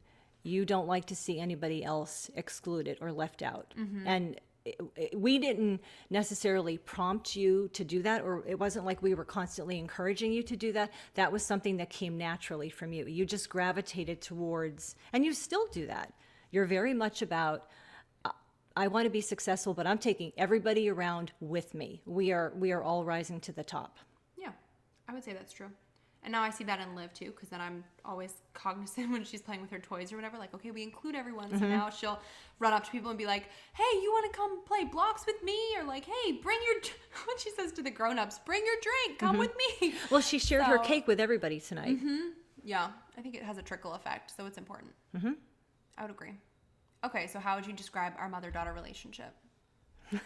You 0.42 0.64
don't 0.64 0.86
like 0.86 1.06
to 1.06 1.16
see 1.16 1.38
anybody 1.38 1.84
else 1.84 2.30
excluded 2.34 2.96
or 3.00 3.12
left 3.12 3.42
out. 3.42 3.74
Mm-hmm. 3.78 4.06
And 4.06 4.40
it- 4.64 4.80
it- 4.96 5.20
we 5.20 5.38
didn't 5.38 5.80
necessarily 6.10 6.78
prompt 6.78 7.34
you 7.36 7.68
to 7.72 7.84
do 7.84 8.02
that 8.02 8.22
or 8.22 8.44
it 8.46 8.58
wasn't 8.58 8.84
like 8.86 9.02
we 9.02 9.14
were 9.14 9.24
constantly 9.24 9.78
encouraging 9.78 10.32
you 10.32 10.42
to 10.44 10.56
do 10.56 10.72
that. 10.72 10.90
That 11.14 11.30
was 11.32 11.44
something 11.44 11.76
that 11.78 11.90
came 11.90 12.16
naturally 12.16 12.70
from 12.70 12.92
you. 12.92 13.06
You 13.06 13.26
just 13.26 13.48
gravitated 13.50 14.20
towards 14.22 14.96
and 15.12 15.24
you 15.24 15.32
still 15.34 15.66
do 15.72 15.86
that. 15.88 16.12
You're 16.52 16.66
very 16.66 16.94
much 16.94 17.20
about 17.22 17.68
I 18.76 18.88
want 18.88 19.04
to 19.04 19.10
be 19.10 19.20
successful, 19.20 19.74
but 19.74 19.86
I'm 19.86 19.98
taking 19.98 20.32
everybody 20.36 20.88
around 20.88 21.32
with 21.40 21.74
me. 21.74 22.02
We 22.06 22.32
are 22.32 22.52
we 22.56 22.72
are 22.72 22.82
all 22.82 23.04
rising 23.04 23.40
to 23.40 23.52
the 23.52 23.64
top. 23.64 23.98
Yeah, 24.36 24.52
I 25.08 25.12
would 25.12 25.24
say 25.24 25.32
that's 25.32 25.52
true. 25.52 25.70
And 26.22 26.32
now 26.32 26.42
I 26.42 26.50
see 26.50 26.64
that 26.64 26.80
in 26.80 26.94
Liv 26.94 27.14
too, 27.14 27.30
because 27.30 27.48
then 27.48 27.60
I'm 27.62 27.82
always 28.04 28.34
cognizant 28.52 29.10
when 29.10 29.24
she's 29.24 29.40
playing 29.40 29.62
with 29.62 29.70
her 29.70 29.78
toys 29.78 30.12
or 30.12 30.16
whatever. 30.16 30.36
Like, 30.36 30.54
okay, 30.54 30.70
we 30.70 30.82
include 30.82 31.14
everyone. 31.14 31.48
So 31.50 31.56
mm-hmm. 31.56 31.70
now 31.70 31.90
she'll 31.90 32.20
run 32.58 32.72
up 32.72 32.84
to 32.84 32.90
people 32.90 33.08
and 33.10 33.18
be 33.18 33.26
like, 33.26 33.48
"Hey, 33.72 33.98
you 34.02 34.10
want 34.12 34.30
to 34.30 34.36
come 34.36 34.64
play 34.64 34.84
blocks 34.84 35.24
with 35.26 35.42
me?" 35.42 35.58
Or 35.78 35.84
like, 35.84 36.04
"Hey, 36.04 36.32
bring 36.32 36.58
your," 36.66 36.82
what 37.24 37.40
she 37.40 37.50
says 37.50 37.72
to 37.72 37.82
the 37.82 37.90
grown-ups, 37.90 38.40
"Bring 38.44 38.62
your 38.64 38.76
drink, 38.82 39.18
come 39.18 39.30
mm-hmm. 39.30 39.40
with 39.40 39.54
me." 39.80 39.94
Well, 40.10 40.20
she 40.20 40.38
shared 40.38 40.64
her 40.64 40.78
cake 40.78 41.06
with 41.06 41.20
everybody 41.20 41.60
tonight. 41.60 41.96
Mm-hmm. 41.96 42.30
Yeah, 42.62 42.90
I 43.16 43.22
think 43.22 43.34
it 43.34 43.42
has 43.42 43.58
a 43.58 43.62
trickle 43.62 43.94
effect, 43.94 44.32
so 44.36 44.46
it's 44.46 44.58
important. 44.58 44.92
I 45.96 46.02
would 46.02 46.10
agree. 46.10 46.34
Okay, 47.04 47.26
so 47.26 47.38
how 47.38 47.56
would 47.56 47.66
you 47.66 47.72
describe 47.72 48.12
our 48.18 48.28
mother 48.28 48.50
daughter 48.50 48.72
relationship? 48.72 49.34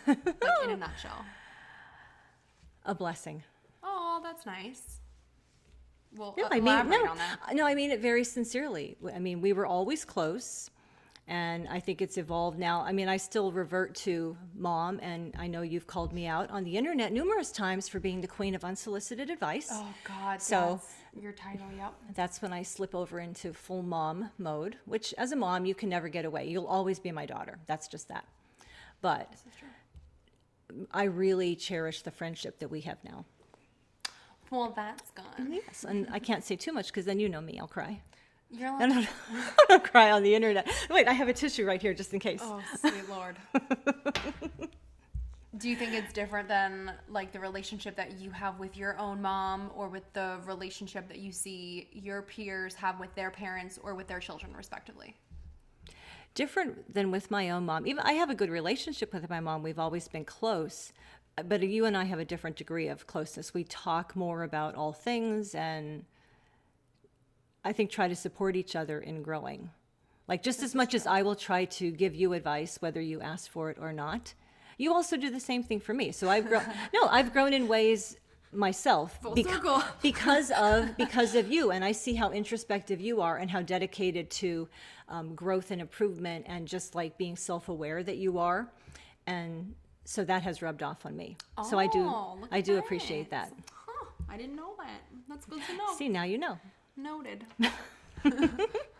like 0.06 0.18
in 0.64 0.70
a 0.70 0.76
nutshell. 0.76 1.24
A 2.86 2.94
blessing. 2.94 3.42
Oh, 3.82 4.20
that's 4.22 4.46
nice. 4.46 5.00
Well, 6.16 6.34
No, 6.38 6.44
uh, 6.44 6.48
I 6.52 6.54
mean 6.60 6.64
no, 6.64 7.10
on 7.10 7.18
that. 7.18 7.38
no, 7.54 7.66
I 7.66 7.74
mean 7.74 7.90
it 7.90 8.00
very 8.00 8.24
sincerely. 8.24 8.96
I 9.14 9.18
mean 9.18 9.40
we 9.40 9.52
were 9.52 9.66
always 9.66 10.04
close, 10.04 10.70
and 11.28 11.68
I 11.68 11.80
think 11.80 12.00
it's 12.00 12.16
evolved 12.16 12.58
now. 12.58 12.80
I 12.82 12.92
mean 12.92 13.08
I 13.08 13.16
still 13.18 13.52
revert 13.52 13.94
to 13.96 14.36
mom, 14.54 15.00
and 15.02 15.34
I 15.38 15.46
know 15.48 15.62
you've 15.62 15.86
called 15.86 16.12
me 16.12 16.26
out 16.26 16.50
on 16.50 16.64
the 16.64 16.76
internet 16.76 17.12
numerous 17.12 17.50
times 17.52 17.88
for 17.88 17.98
being 18.00 18.20
the 18.20 18.28
queen 18.28 18.54
of 18.54 18.64
unsolicited 18.64 19.28
advice. 19.30 19.68
Oh 19.70 19.92
God. 20.04 20.40
So- 20.40 20.80
that's 20.80 20.94
your 21.21 21.33
title. 21.33 21.66
Yep. 21.76 21.94
That's 22.14 22.42
when 22.42 22.52
I 22.52 22.62
slip 22.62 22.94
over 22.94 23.21
into 23.21 23.52
full 23.52 23.83
mom 23.83 24.30
mode, 24.38 24.76
which 24.85 25.14
as 25.18 25.33
a 25.33 25.37
mom 25.37 25.64
you 25.66 25.75
can 25.75 25.88
never 25.88 26.09
get 26.09 26.25
away. 26.25 26.47
You'll 26.49 26.66
always 26.66 26.99
be 26.99 27.12
my 27.12 27.26
daughter. 27.26 27.59
That's 27.66 27.88
just 27.88 28.09
that. 28.09 28.25
But 29.00 29.30
This 29.30 29.40
is 29.40 29.59
true. 29.59 30.87
I 30.90 31.04
really 31.04 31.54
cherish 31.56 32.02
the 32.02 32.11
friendship 32.11 32.59
that 32.59 32.68
we 32.71 32.80
have 32.83 32.99
now. 33.04 33.25
Well, 34.50 34.73
that's 34.75 35.11
gone. 35.12 35.25
Mm-hmm. 35.40 35.52
Yes, 35.54 35.85
and 35.88 36.06
I 36.11 36.18
can't 36.18 36.44
say 36.44 36.56
too 36.56 36.73
much 36.73 36.87
because 36.88 37.04
then 37.06 37.18
you 37.21 37.28
know 37.28 37.40
me, 37.40 37.59
I'll 37.59 37.66
cry. 37.68 38.00
You're 38.50 38.71
No, 38.78 38.78
like, 38.78 38.88
no, 38.88 39.00
no. 39.00 39.06
I 39.59 39.64
don't 39.68 39.85
cry 39.85 40.11
on 40.12 40.23
the 40.23 40.35
internet. 40.35 40.68
Wait, 40.90 41.09
I 41.09 41.12
have 41.12 41.28
a 41.28 41.33
tissue 41.33 41.64
right 41.66 41.80
here 41.83 41.94
just 41.94 42.12
in 42.14 42.21
case. 42.21 42.40
oh, 42.42 42.61
sweet 42.78 43.09
lord. 43.09 43.37
Do 45.58 45.68
you 45.68 45.76
think 45.76 45.92
it's 45.92 46.12
different 46.12 46.49
than 46.49 46.92
like 47.08 47.30
the 47.30 47.38
relationship 47.38 47.94
that 47.96 48.18
you 48.18 48.30
have 48.32 48.58
with 48.58 48.76
your 48.76 48.99
own 48.99 49.23
mom 49.23 49.70
or 49.76 49.88
with 49.88 50.02
the 50.12 50.38
relationship 50.46 51.06
that 51.08 51.18
you 51.18 51.30
see 51.30 51.88
your 51.92 52.23
peers 52.23 52.75
have 52.75 52.99
with 52.99 53.14
their 53.14 53.30
parents 53.30 53.78
or 53.80 53.94
with 53.94 54.08
their 54.08 54.18
children 54.18 54.52
respectively? 54.56 55.14
Different 56.34 56.92
than 56.92 57.12
with 57.12 57.30
my 57.30 57.50
own 57.50 57.66
mom. 57.66 57.87
Even 57.87 58.04
I 58.04 58.14
have 58.14 58.30
a 58.30 58.34
good 58.34 58.50
relationship 58.50 59.12
with 59.12 59.30
my 59.30 59.38
mom. 59.38 59.62
We've 59.62 59.78
always 59.78 60.08
been 60.08 60.25
close. 60.25 60.92
But 61.37 61.62
you 61.62 61.84
and 61.84 61.96
I 61.96 62.04
have 62.04 62.18
a 62.18 62.25
different 62.25 62.56
degree 62.56 62.88
of 62.88 63.06
closeness. 63.06 63.54
We 63.54 63.62
talk 63.62 64.16
more 64.16 64.42
about 64.42 64.75
all 64.75 64.92
things 64.92 65.54
and 65.54 66.04
I 67.64 67.73
think 67.73 67.90
try 67.90 68.08
to 68.08 68.16
support 68.16 68.56
each 68.56 68.75
other 68.75 68.99
in 68.99 69.23
growing. 69.23 69.70
Like 70.26 70.42
just 70.42 70.64
as 70.64 70.75
much 70.75 70.94
as 70.94 71.06
I 71.06 71.23
will 71.23 71.37
try 71.37 71.64
to 71.66 71.92
give 71.92 72.14
you 72.16 72.32
advice 72.32 72.82
whether 72.82 73.00
you 73.00 73.20
ask 73.20 73.49
for 73.49 73.70
it 73.70 73.78
or 73.80 73.92
not, 73.92 74.34
you 74.78 74.92
also 74.92 75.16
do 75.16 75.30
the 75.30 75.40
same 75.40 75.62
thing 75.62 75.80
for 75.80 75.94
me. 75.94 76.12
So 76.12 76.28
I've 76.28 76.46
grown 76.48 76.62
No, 76.94 77.06
I've 77.08 77.32
grown 77.32 77.52
in 77.52 77.68
ways 77.68 78.16
myself 78.52 79.20
Full 79.20 79.34
bec- 79.34 79.46
circle. 79.46 79.82
because 80.02 80.50
of 80.52 80.96
because 80.96 81.34
of 81.34 81.50
you 81.50 81.72
and 81.72 81.84
i 81.84 81.90
see 81.90 82.14
how 82.14 82.30
introspective 82.30 83.00
you 83.00 83.20
are 83.20 83.38
and 83.38 83.50
how 83.50 83.60
dedicated 83.60 84.30
to 84.30 84.68
um, 85.08 85.34
growth 85.34 85.72
and 85.72 85.80
improvement 85.80 86.46
and 86.48 86.68
just 86.68 86.94
like 86.94 87.18
being 87.18 87.34
self-aware 87.34 88.04
that 88.04 88.16
you 88.16 88.38
are 88.38 88.68
and 89.26 89.74
so 90.04 90.22
that 90.22 90.42
has 90.44 90.62
rubbed 90.62 90.84
off 90.84 91.04
on 91.04 91.16
me 91.16 91.36
so 91.68 91.80
i 91.80 91.88
do 91.88 92.02
Oh, 92.06 92.38
i 92.52 92.60
do 92.60 92.78
appreciate 92.78 93.28
that 93.30 93.52
Huh, 93.74 94.06
I 94.28 94.36
didn't 94.36 94.54
know 94.54 94.74
that. 94.78 95.00
That's 95.28 95.46
good 95.46 95.60
to 95.66 95.76
know. 95.76 95.92
see 95.98 96.08
now 96.08 96.22
you 96.22 96.38
know 96.38 96.56
Noted. 96.96 97.44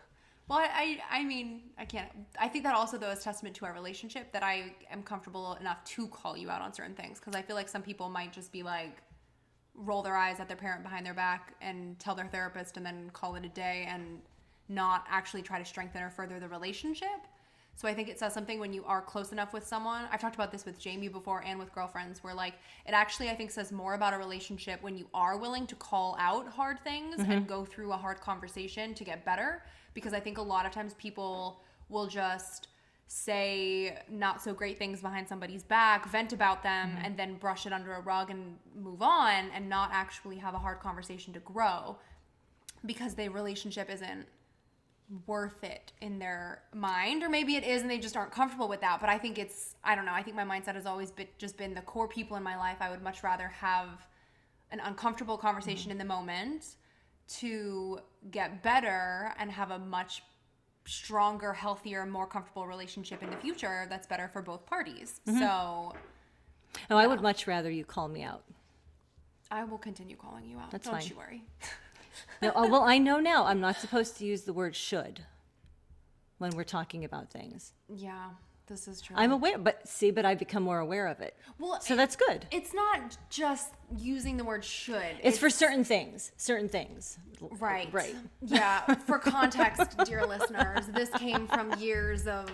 well, 0.47 0.59
I, 0.59 0.99
I 1.09 1.23
mean, 1.23 1.61
I 1.77 1.85
can't. 1.85 2.09
I 2.39 2.47
think 2.47 2.63
that 2.65 2.75
also 2.75 2.97
though 2.97 3.09
is 3.09 3.23
testament 3.23 3.55
to 3.57 3.65
our 3.65 3.73
relationship 3.73 4.31
that 4.31 4.43
I 4.43 4.73
am 4.91 5.01
comfortable 5.01 5.57
enough 5.59 5.83
to 5.85 6.07
call 6.07 6.37
you 6.37 6.49
out 6.49 6.61
on 6.61 6.71
certain 6.73 6.95
things 6.95 7.19
because 7.19 7.35
I 7.35 7.41
feel 7.41 7.55
like 7.55 7.67
some 7.67 7.81
people 7.81 8.09
might 8.09 8.31
just 8.31 8.51
be 8.51 8.61
like 8.61 9.01
roll 9.73 10.01
their 10.01 10.15
eyes 10.15 10.39
at 10.39 10.47
their 10.47 10.57
parent 10.57 10.83
behind 10.83 11.05
their 11.05 11.13
back 11.13 11.55
and 11.61 11.97
tell 11.99 12.15
their 12.15 12.27
therapist 12.27 12.77
and 12.77 12.85
then 12.85 13.09
call 13.11 13.35
it 13.35 13.43
a 13.43 13.49
day 13.49 13.87
and 13.89 14.19
not 14.69 15.05
actually 15.09 15.41
try 15.41 15.59
to 15.59 15.65
strengthen 15.65 16.01
or 16.01 16.09
further 16.09 16.39
the 16.39 16.47
relationship. 16.47 17.27
So 17.75 17.87
I 17.89 17.93
think 17.93 18.07
it 18.07 18.17
says 18.17 18.33
something 18.33 18.59
when 18.59 18.71
you 18.71 18.85
are 18.85 19.01
close 19.01 19.31
enough 19.31 19.51
with 19.51 19.67
someone. 19.67 20.05
I've 20.11 20.21
talked 20.21 20.35
about 20.35 20.51
this 20.51 20.65
with 20.65 20.79
Jamie 20.79 21.09
before 21.09 21.43
and 21.45 21.59
with 21.59 21.73
girlfriends 21.73 22.23
where 22.23 22.33
like 22.33 22.53
it 22.85 22.93
actually 22.93 23.29
I 23.29 23.35
think 23.35 23.51
says 23.51 23.71
more 23.71 23.95
about 23.95 24.13
a 24.13 24.17
relationship 24.17 24.81
when 24.81 24.97
you 24.97 25.07
are 25.13 25.37
willing 25.37 25.67
to 25.67 25.75
call 25.75 26.15
out 26.19 26.47
hard 26.47 26.79
things 26.83 27.19
and 27.19 27.27
mm-hmm. 27.27 27.45
go 27.45 27.65
through 27.65 27.91
a 27.91 27.97
hard 27.97 28.21
conversation 28.21 28.93
to 28.93 29.03
get 29.03 29.25
better. 29.25 29.63
Because 29.93 30.13
I 30.13 30.19
think 30.19 30.37
a 30.37 30.41
lot 30.41 30.65
of 30.65 30.71
times 30.71 30.93
people 30.95 31.61
will 31.89 32.07
just 32.07 32.69
say 33.07 33.97
not 34.09 34.41
so 34.41 34.53
great 34.53 34.79
things 34.79 35.01
behind 35.01 35.27
somebody's 35.27 35.63
back, 35.63 36.09
vent 36.09 36.33
about 36.33 36.63
them 36.63 36.89
mm-hmm. 36.89 37.05
and 37.05 37.17
then 37.17 37.35
brush 37.35 37.65
it 37.65 37.73
under 37.73 37.93
a 37.93 38.01
rug 38.01 38.29
and 38.29 38.57
move 38.75 39.01
on 39.01 39.49
and 39.53 39.69
not 39.69 39.89
actually 39.93 40.37
have 40.37 40.53
a 40.53 40.57
hard 40.57 40.79
conversation 40.79 41.33
to 41.33 41.39
grow 41.41 41.97
because 42.85 43.15
the 43.15 43.29
relationship 43.29 43.89
isn't 43.89 44.25
worth 45.27 45.63
it 45.63 45.91
in 46.01 46.17
their 46.17 46.63
mind 46.73 47.21
or 47.21 47.29
maybe 47.29 47.55
it 47.55 47.63
is 47.63 47.83
and 47.83 47.91
they 47.91 47.99
just 47.99 48.17
aren't 48.17 48.31
comfortable 48.31 48.67
with 48.67 48.81
that 48.81 48.99
but 48.99 49.07
i 49.07 49.19
think 49.19 49.37
it's 49.37 49.75
i 49.83 49.93
don't 49.93 50.03
know 50.03 50.11
i 50.11 50.23
think 50.23 50.35
my 50.35 50.43
mindset 50.43 50.73
has 50.73 50.87
always 50.87 51.11
been 51.11 51.27
just 51.37 51.57
been 51.57 51.75
the 51.75 51.81
core 51.81 52.07
people 52.07 52.37
in 52.37 52.43
my 52.43 52.57
life. 52.57 52.77
I 52.79 52.89
would 52.89 53.01
much 53.01 53.23
rather 53.23 53.47
have 53.47 54.07
an 54.71 54.79
uncomfortable 54.79 55.37
conversation 55.37 55.83
mm-hmm. 55.83 55.91
in 55.91 55.97
the 55.97 56.05
moment 56.05 56.65
to 57.27 57.99
get 58.31 58.63
better 58.63 59.33
and 59.37 59.51
have 59.51 59.71
a 59.71 59.79
much 59.79 60.23
stronger 60.85 61.51
healthier 61.53 62.05
more 62.05 62.27
comfortable 62.27 62.67
relationship 62.67 63.23
in 63.23 63.29
the 63.31 63.37
future 63.37 63.87
that's 63.89 64.05
better 64.05 64.27
for 64.27 64.41
both 64.41 64.65
parties. 64.65 65.19
Mm-hmm. 65.27 65.39
So 65.39 65.93
no 66.89 66.97
i 66.97 67.07
would 67.07 67.21
much 67.21 67.47
rather 67.47 67.71
you 67.71 67.85
call 67.85 68.07
me 68.07 68.23
out. 68.23 68.43
I 69.51 69.63
will 69.63 69.77
continue 69.77 70.15
calling 70.15 70.45
you 70.49 70.57
out. 70.57 70.71
That's 70.71 70.85
don't 70.85 70.99
fine. 70.99 71.09
you 71.09 71.15
worry 71.15 71.43
no, 72.41 72.51
oh, 72.55 72.69
well 72.69 72.83
i 72.83 72.97
know 72.97 73.19
now. 73.19 73.45
I'm 73.45 73.61
not 73.61 73.77
supposed 73.77 74.17
to 74.17 74.25
use 74.25 74.41
the 74.41 74.53
word 74.53 74.75
should 74.75 75.21
when 76.37 76.51
we're 76.51 76.63
talking 76.63 77.03
about 77.03 77.31
things. 77.31 77.73
Yeah 77.89 78.29
this 78.67 78.87
is 78.87 79.01
true. 79.01 79.15
I'm 79.17 79.31
aware 79.31 79.57
but 79.57 79.87
see 79.87 80.11
but 80.11 80.25
i've 80.25 80.39
become 80.39 80.63
more 80.63 80.79
aware 80.79 81.07
of 81.07 81.19
it. 81.21 81.35
Well 81.59 81.79
so 81.81 81.95
that's 81.95 82.15
good. 82.15 82.47
It's 82.51 82.73
not 82.73 83.17
just 83.29 83.73
using 83.97 84.37
the 84.37 84.43
word 84.43 84.63
should. 84.63 85.17
It's 85.23 85.37
for 85.37 85.49
certain 85.49 85.83
things 85.83 86.31
certain 86.37 86.69
things. 86.69 87.17
Right. 87.59 87.89
right. 87.91 88.15
Yeah. 88.41 88.81
For 89.05 89.19
context, 89.19 89.97
dear 90.05 90.25
listeners, 90.25 90.87
this 90.87 91.09
came 91.09 91.47
from 91.47 91.77
years 91.77 92.27
of 92.27 92.49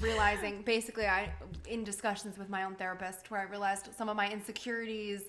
realizing 0.00 0.62
basically 0.62 1.06
I 1.06 1.32
in 1.68 1.84
discussions 1.84 2.36
with 2.36 2.50
my 2.50 2.64
own 2.64 2.74
therapist 2.74 3.30
where 3.30 3.40
I 3.40 3.44
realized 3.44 3.90
some 3.96 4.08
of 4.08 4.16
my 4.16 4.28
insecurities 4.28 5.22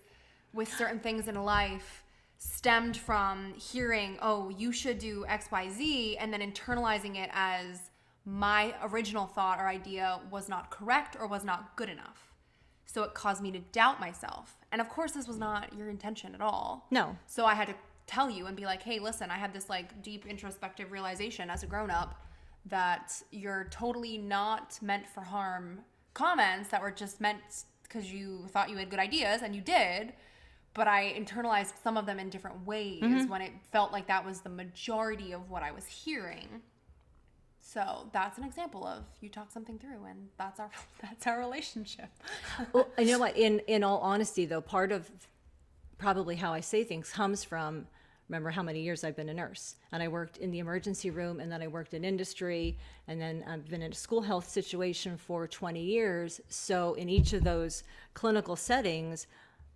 with 0.53 0.73
certain 0.73 0.99
things 0.99 1.27
in 1.27 1.35
life 1.35 2.03
stemmed 2.37 2.97
from 2.97 3.53
hearing, 3.55 4.17
"Oh, 4.21 4.49
you 4.49 4.71
should 4.71 4.99
do 4.99 5.25
XYZ," 5.27 6.17
and 6.17 6.33
then 6.33 6.41
internalizing 6.41 7.15
it 7.15 7.29
as 7.33 7.91
my 8.25 8.75
original 8.81 9.27
thought 9.27 9.59
or 9.59 9.67
idea 9.67 10.19
was 10.31 10.49
not 10.49 10.71
correct 10.71 11.15
or 11.19 11.27
was 11.27 11.43
not 11.43 11.75
good 11.75 11.89
enough. 11.89 12.33
So 12.85 13.03
it 13.03 13.13
caused 13.13 13.41
me 13.41 13.51
to 13.51 13.59
doubt 13.59 13.99
myself. 13.99 14.57
And 14.71 14.81
of 14.81 14.89
course 14.89 15.11
this 15.11 15.27
was 15.27 15.37
not 15.37 15.73
your 15.73 15.89
intention 15.89 16.33
at 16.33 16.41
all. 16.41 16.87
no 16.89 17.17
So 17.27 17.45
I 17.45 17.53
had 17.53 17.67
to 17.67 17.75
tell 18.07 18.29
you 18.29 18.45
and 18.45 18.55
be 18.55 18.65
like, 18.65 18.83
hey, 18.83 18.99
listen, 18.99 19.29
I 19.31 19.35
had 19.35 19.53
this 19.53 19.69
like 19.69 20.01
deep 20.01 20.25
introspective 20.25 20.91
realization 20.91 21.49
as 21.49 21.63
a 21.63 21.67
grown 21.67 21.91
up 21.91 22.25
that 22.65 23.21
you're 23.31 23.67
totally 23.69 24.17
not 24.17 24.79
meant 24.81 25.07
for 25.07 25.21
harm 25.21 25.81
comments 26.13 26.69
that 26.69 26.81
were 26.81 26.91
just 26.91 27.21
meant 27.21 27.65
because 27.83 28.11
you 28.11 28.47
thought 28.49 28.69
you 28.69 28.77
had 28.77 28.89
good 28.89 28.99
ideas 28.99 29.41
and 29.43 29.55
you 29.55 29.61
did. 29.61 30.13
But 30.75 30.87
I 30.87 31.15
internalized 31.17 31.73
some 31.81 31.97
of 31.97 32.05
them 32.05 32.19
in 32.19 32.29
different 32.29 32.65
ways 32.65 33.01
mm-hmm. 33.01 33.27
when 33.29 33.41
it 33.41 33.53
felt 33.71 33.91
like 33.91 34.07
that 34.07 34.23
was 34.23 34.41
the 34.41 34.49
majority 34.49 35.31
of 35.31 35.49
what 35.49 35.63
I 35.63 35.71
was 35.71 35.87
hearing. 35.87 36.61
So 37.61 38.07
that's 38.13 38.37
an 38.37 38.43
example 38.43 38.85
of 38.85 39.05
you 39.21 39.29
talk 39.29 39.49
something 39.49 39.79
through, 39.79 40.05
and 40.07 40.29
that's 40.37 40.59
our 40.59 40.69
that's 41.01 41.25
our 41.25 41.39
relationship. 41.39 42.09
well 42.73 42.87
you 42.99 43.07
know 43.07 43.19
what 43.19 43.35
in 43.35 43.59
in 43.67 43.83
all 43.83 43.99
honesty 43.99 44.45
though 44.45 44.61
part 44.61 44.91
of 44.91 45.09
probably 45.97 46.35
how 46.35 46.53
i 46.53 46.59
say 46.59 46.83
things 46.83 47.09
comes 47.09 47.43
from 47.43 47.87
remember 48.29 48.49
how 48.49 48.61
many 48.61 48.81
years 48.81 49.03
i've 49.03 49.15
been 49.15 49.29
a 49.29 49.33
nurse 49.33 49.75
and 49.91 50.03
i 50.03 50.07
worked 50.07 50.37
in 50.37 50.51
the 50.51 50.59
emergency 50.59 51.09
room 51.09 51.39
and 51.39 51.51
then 51.51 51.61
i 51.61 51.67
worked 51.67 51.93
in 51.93 52.03
industry 52.03 52.77
and 53.07 53.19
then 53.19 53.43
i've 53.47 53.67
been 53.69 53.81
in 53.81 53.91
a 53.91 53.95
school 53.95 54.21
health 54.21 54.47
situation 54.49 55.17
for 55.17 55.47
20 55.47 55.81
years 55.81 56.41
so 56.49 56.93
in 56.95 57.07
each 57.07 57.33
of 57.33 57.43
those 57.43 57.83
clinical 58.13 58.55
settings 58.55 59.27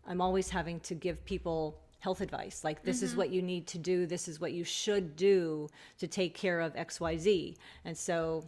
i'm 0.10 0.20
always 0.20 0.50
having 0.50 0.80
to 0.82 0.94
give 0.94 1.24
people 1.24 1.80
health 2.00 2.22
advice 2.22 2.64
like 2.64 2.84
this 2.84 3.02
is 3.02 3.12
mm-hmm. 3.12 3.20
what 3.20 3.30
you 3.30 3.42
need 3.42 3.68
to 3.68 3.78
do 3.78 4.06
this 4.06 4.28
is 4.28 4.40
what 4.40 4.52
you 4.52 4.64
should 4.64 5.16
do 5.16 5.68
to 5.98 6.08
take 6.08 6.34
care 6.34 6.60
of 6.60 6.74
xyz 6.76 7.56
and 7.86 7.98
so 7.98 8.44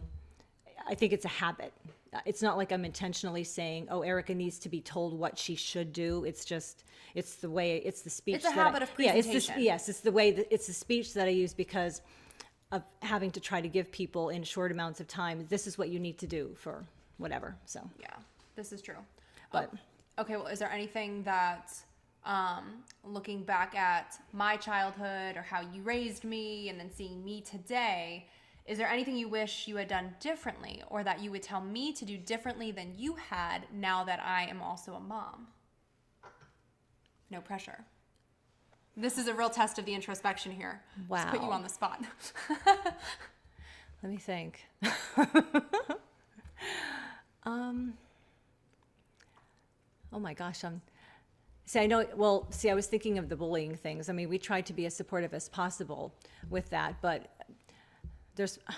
I 0.86 0.94
think 0.94 1.12
it's 1.12 1.24
a 1.24 1.28
habit. 1.28 1.72
It's 2.26 2.42
not 2.42 2.56
like 2.56 2.72
I'm 2.72 2.84
intentionally 2.84 3.44
saying, 3.44 3.88
"Oh, 3.90 4.02
Erica 4.02 4.34
needs 4.34 4.58
to 4.60 4.68
be 4.68 4.80
told 4.80 5.18
what 5.18 5.38
she 5.38 5.54
should 5.54 5.92
do." 5.92 6.24
It's 6.24 6.44
just, 6.44 6.84
it's 7.14 7.36
the 7.36 7.48
way, 7.48 7.76
it's 7.78 8.02
the 8.02 8.10
speech. 8.10 8.36
It's 8.36 8.44
a 8.44 8.48
that 8.48 8.58
I- 8.58 8.64
habit 8.64 8.82
of 8.82 8.90
Yeah, 8.98 9.14
it's 9.14 9.26
presentation. 9.26 9.62
Yes, 9.62 9.88
it's 9.88 10.00
the 10.00 10.12
way 10.12 10.30
that 10.32 10.52
it's 10.52 10.66
the 10.66 10.74
speech 10.74 11.14
that 11.14 11.26
I 11.26 11.30
use 11.30 11.54
because 11.54 12.02
of 12.70 12.82
having 13.00 13.30
to 13.30 13.40
try 13.40 13.60
to 13.60 13.68
give 13.68 13.90
people 13.90 14.28
in 14.30 14.42
short 14.42 14.72
amounts 14.72 15.00
of 15.00 15.08
time. 15.08 15.46
This 15.48 15.66
is 15.66 15.78
what 15.78 15.88
you 15.88 16.00
need 16.00 16.18
to 16.18 16.26
do 16.26 16.54
for 16.56 16.84
whatever. 17.18 17.56
So, 17.64 17.88
Yeah, 18.00 18.14
this 18.56 18.72
is 18.72 18.82
true. 18.82 18.96
But- 19.50 19.70
Oh, 19.72 19.78
okay, 20.18 20.36
well, 20.36 20.46
is 20.46 20.58
there 20.58 20.70
anything 20.70 21.22
that, 21.24 21.72
um, 22.24 22.84
looking 23.04 23.42
back 23.44 23.74
at 23.74 24.18
my 24.32 24.56
childhood 24.56 25.36
or 25.36 25.42
how 25.42 25.60
you 25.60 25.82
raised 25.82 26.24
me, 26.24 26.68
and 26.68 26.78
then 26.78 26.90
seeing 26.90 27.24
me 27.24 27.40
today, 27.40 28.28
Is 28.64 28.78
there 28.78 28.86
anything 28.86 29.16
you 29.16 29.28
wish 29.28 29.66
you 29.66 29.76
had 29.76 29.88
done 29.88 30.14
differently 30.20 30.84
or 30.88 31.02
that 31.02 31.20
you 31.20 31.32
would 31.32 31.42
tell 31.42 31.60
me 31.60 31.92
to 31.94 32.04
do 32.04 32.16
differently 32.16 32.70
than 32.70 32.94
you 32.96 33.16
had 33.16 33.66
now 33.72 34.04
that 34.04 34.20
I 34.20 34.44
am 34.44 34.62
also 34.62 34.94
a 34.94 35.00
mom? 35.00 35.48
No 37.30 37.40
pressure. 37.40 37.84
This 38.96 39.18
is 39.18 39.26
a 39.26 39.34
real 39.34 39.50
test 39.50 39.78
of 39.78 39.84
the 39.84 39.94
introspection 39.94 40.52
here. 40.52 40.82
Just 41.24 41.32
put 41.32 41.42
you 41.42 41.50
on 41.50 41.62
the 41.62 41.68
spot. 41.68 42.04
Let 44.02 44.12
me 44.12 44.16
think. 44.18 44.64
um, 47.44 47.94
oh 50.12 50.18
my 50.18 50.34
gosh, 50.34 50.64
I'm. 50.64 50.80
See, 51.64 51.78
I 51.78 51.86
know. 51.86 52.04
Well, 52.16 52.46
see, 52.50 52.70
I 52.70 52.74
was 52.74 52.86
thinking 52.86 53.18
of 53.18 53.28
the 53.28 53.36
bullying 53.36 53.76
things. 53.76 54.08
I 54.08 54.12
mean, 54.12 54.28
we 54.28 54.38
tried 54.38 54.66
to 54.66 54.72
be 54.72 54.84
as 54.86 54.94
supportive 54.96 55.32
as 55.32 55.48
possible 55.48 56.12
with 56.50 56.68
that, 56.70 56.96
but 57.00 57.28
there's. 58.36 58.58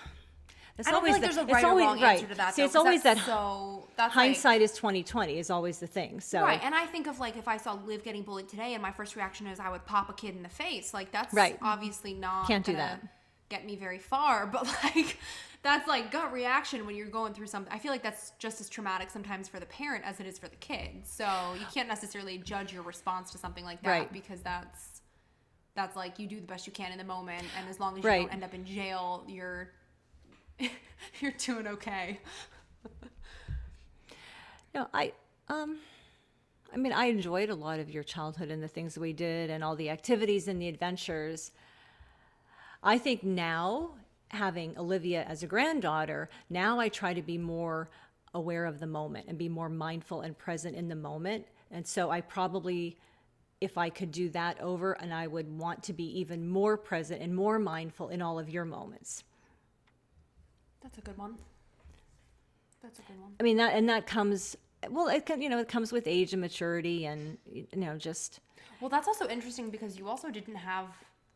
It's 0.77 0.89
I 0.89 0.91
don't 0.91 1.05
feel 1.05 1.13
like 1.13 1.21
the- 1.21 1.29
there's 1.29 1.37
a 1.37 1.43
it's 1.43 1.53
right 1.53 1.63
or 1.63 1.69
always- 1.69 1.85
wrong 1.87 2.01
right. 2.03 2.15
answer 2.15 2.27
to 2.27 2.35
that. 2.35 2.55
See, 2.57 2.63
though, 2.63 2.67
it's 2.67 2.75
'cause 2.75 2.85
always 2.85 3.03
that 3.05 3.15
that's 3.19 3.27
so 3.29 3.87
that's 3.97 4.17
like- 4.17 4.27
hindsight 4.27 4.61
is 4.61 4.73
twenty 4.73 5.05
twenty 5.05 5.39
is 5.39 5.49
always 5.49 5.79
the 5.79 5.87
thing. 5.87 6.19
So 6.19 6.43
Right, 6.43 6.61
and 6.65 6.75
I 6.75 6.85
think 6.87 7.07
of 7.07 7.21
like 7.21 7.37
if 7.37 7.47
I 7.47 7.59
saw 7.59 7.75
Liv 7.75 8.03
getting 8.03 8.25
bullied 8.25 8.49
today, 8.49 8.75
and 8.75 8.83
my 8.83 8.91
first 8.91 9.15
reaction 9.15 9.47
is 9.47 9.61
I 9.61 9.69
would 9.69 9.87
pop 9.87 10.09
a 10.11 10.13
kid 10.15 10.35
in 10.35 10.43
the 10.43 10.49
face. 10.49 10.93
Like 10.93 11.13
that's 11.13 11.33
Right. 11.33 11.57
obviously 11.63 12.13
not 12.13 12.49
Can't 12.49 12.65
do 12.67 12.73
gonna 12.73 12.99
that. 13.01 13.09
Get 13.51 13.65
me 13.65 13.77
very 13.77 14.01
far, 14.01 14.47
but 14.53 14.67
like 14.83 15.17
that's 15.65 15.89
like 15.89 16.13
gut 16.13 16.31
reaction 16.33 16.87
when 16.87 16.95
you're 16.95 17.09
going 17.09 17.33
through 17.33 17.47
something. 17.47 17.73
I 17.73 17.79
feel 17.79 17.91
like 17.91 18.03
that's 18.03 18.33
just 18.39 18.61
as 18.61 18.69
traumatic 18.69 19.11
sometimes 19.11 19.49
for 19.49 19.59
the 19.59 19.67
parent 19.67 20.05
as 20.05 20.21
it 20.21 20.27
is 20.27 20.39
for 20.39 20.47
the 20.47 20.57
kid. 20.57 21.05
So 21.05 21.55
you 21.59 21.65
can't 21.73 21.89
necessarily 21.89 22.37
judge 22.39 22.73
your 22.73 22.83
response 22.83 23.33
to 23.33 23.39
something 23.39 23.65
like 23.65 23.83
that 23.83 23.89
Right. 23.89 24.13
because 24.13 24.41
that's 24.43 25.01
that's 25.75 25.97
like 25.97 26.19
you 26.21 26.29
do 26.29 26.39
the 26.39 26.47
best 26.47 26.67
you 26.69 26.73
can 26.73 26.93
in 26.93 26.99
the 26.99 27.05
moment, 27.05 27.49
and 27.59 27.69
as 27.69 27.81
long 27.81 27.95
as 27.99 28.05
you 28.05 28.11
Right. 28.11 28.21
don't 28.21 28.33
end 28.33 28.45
up 28.45 28.55
in 28.55 28.65
jail, 28.65 29.25
you're 29.27 29.71
you're 31.21 31.33
doing 31.33 31.67
okay. 31.67 32.21
No, 34.75 34.87
I 34.93 35.13
um 35.49 35.79
I 36.73 36.77
mean 36.77 36.93
I 36.93 37.07
enjoyed 37.07 37.49
a 37.49 37.55
lot 37.55 37.81
of 37.81 37.91
your 37.91 38.03
childhood 38.03 38.51
and 38.51 38.63
the 38.63 38.69
things 38.69 38.99
we 38.99 39.13
did 39.15 39.49
and 39.49 39.65
all 39.65 39.77
the 39.77 39.89
activities 39.89 40.47
and 40.47 40.61
the 40.61 40.69
adventures. 40.69 41.53
I 42.83 42.99
think 42.99 43.23
now 43.25 43.93
having 44.29 44.77
Olivia 44.79 45.25
as 45.25 45.43
a 45.43 45.47
granddaughter, 45.47 46.29
now 46.51 46.79
I 46.79 46.89
try 46.89 47.15
to 47.15 47.23
be 47.23 47.39
more 47.39 47.89
aware 48.35 48.65
of 48.65 48.81
the 48.81 48.87
moment 48.87 49.27
and 49.29 49.39
be 49.39 49.49
more 49.49 49.69
mindful 49.69 50.23
and 50.23 50.37
present 50.37 50.75
in 50.75 50.89
the 50.89 50.97
moment. 50.97 51.47
And 51.71 51.87
so 51.87 52.11
I 52.11 52.21
probably 52.21 52.99
if 53.61 53.79
I 53.79 53.89
could 53.89 54.11
do 54.11 54.29
that 54.31 54.61
over 54.61 54.93
and 54.93 55.15
I 55.15 55.27
would 55.27 55.49
want 55.59 55.83
to 55.85 55.93
be 55.93 56.21
even 56.21 56.47
more 56.49 56.77
present 56.77 57.23
and 57.23 57.35
more 57.35 57.59
mindful 57.59 58.09
in 58.11 58.21
all 58.21 58.39
of 58.39 58.51
your 58.51 58.65
moments. 58.65 59.25
That's 60.83 60.99
a 60.99 61.01
good 61.01 61.17
one. 61.17 61.39
That's 62.83 62.99
a 62.99 63.03
good 63.03 63.19
one. 63.19 63.33
I 63.41 63.43
mean 63.43 63.57
that 63.57 63.75
and 63.75 63.89
that 63.89 64.07
comes 64.07 64.57
well 64.91 65.09
it 65.09 65.25
can, 65.25 65.41
you 65.41 65.49
know 65.49 65.59
it 65.59 65.69
comes 65.69 65.93
with 65.93 66.07
age 66.07 66.35
and 66.35 66.43
maturity 66.43 67.07
and 67.07 67.39
you 67.51 67.67
know 67.73 67.97
just 67.97 68.41
Well, 68.81 68.91
that's 68.91 69.09
also 69.09 69.27
interesting 69.29 69.71
because 69.71 69.97
you 69.97 70.09
also 70.09 70.31
didn't 70.31 70.57
have 70.57 70.89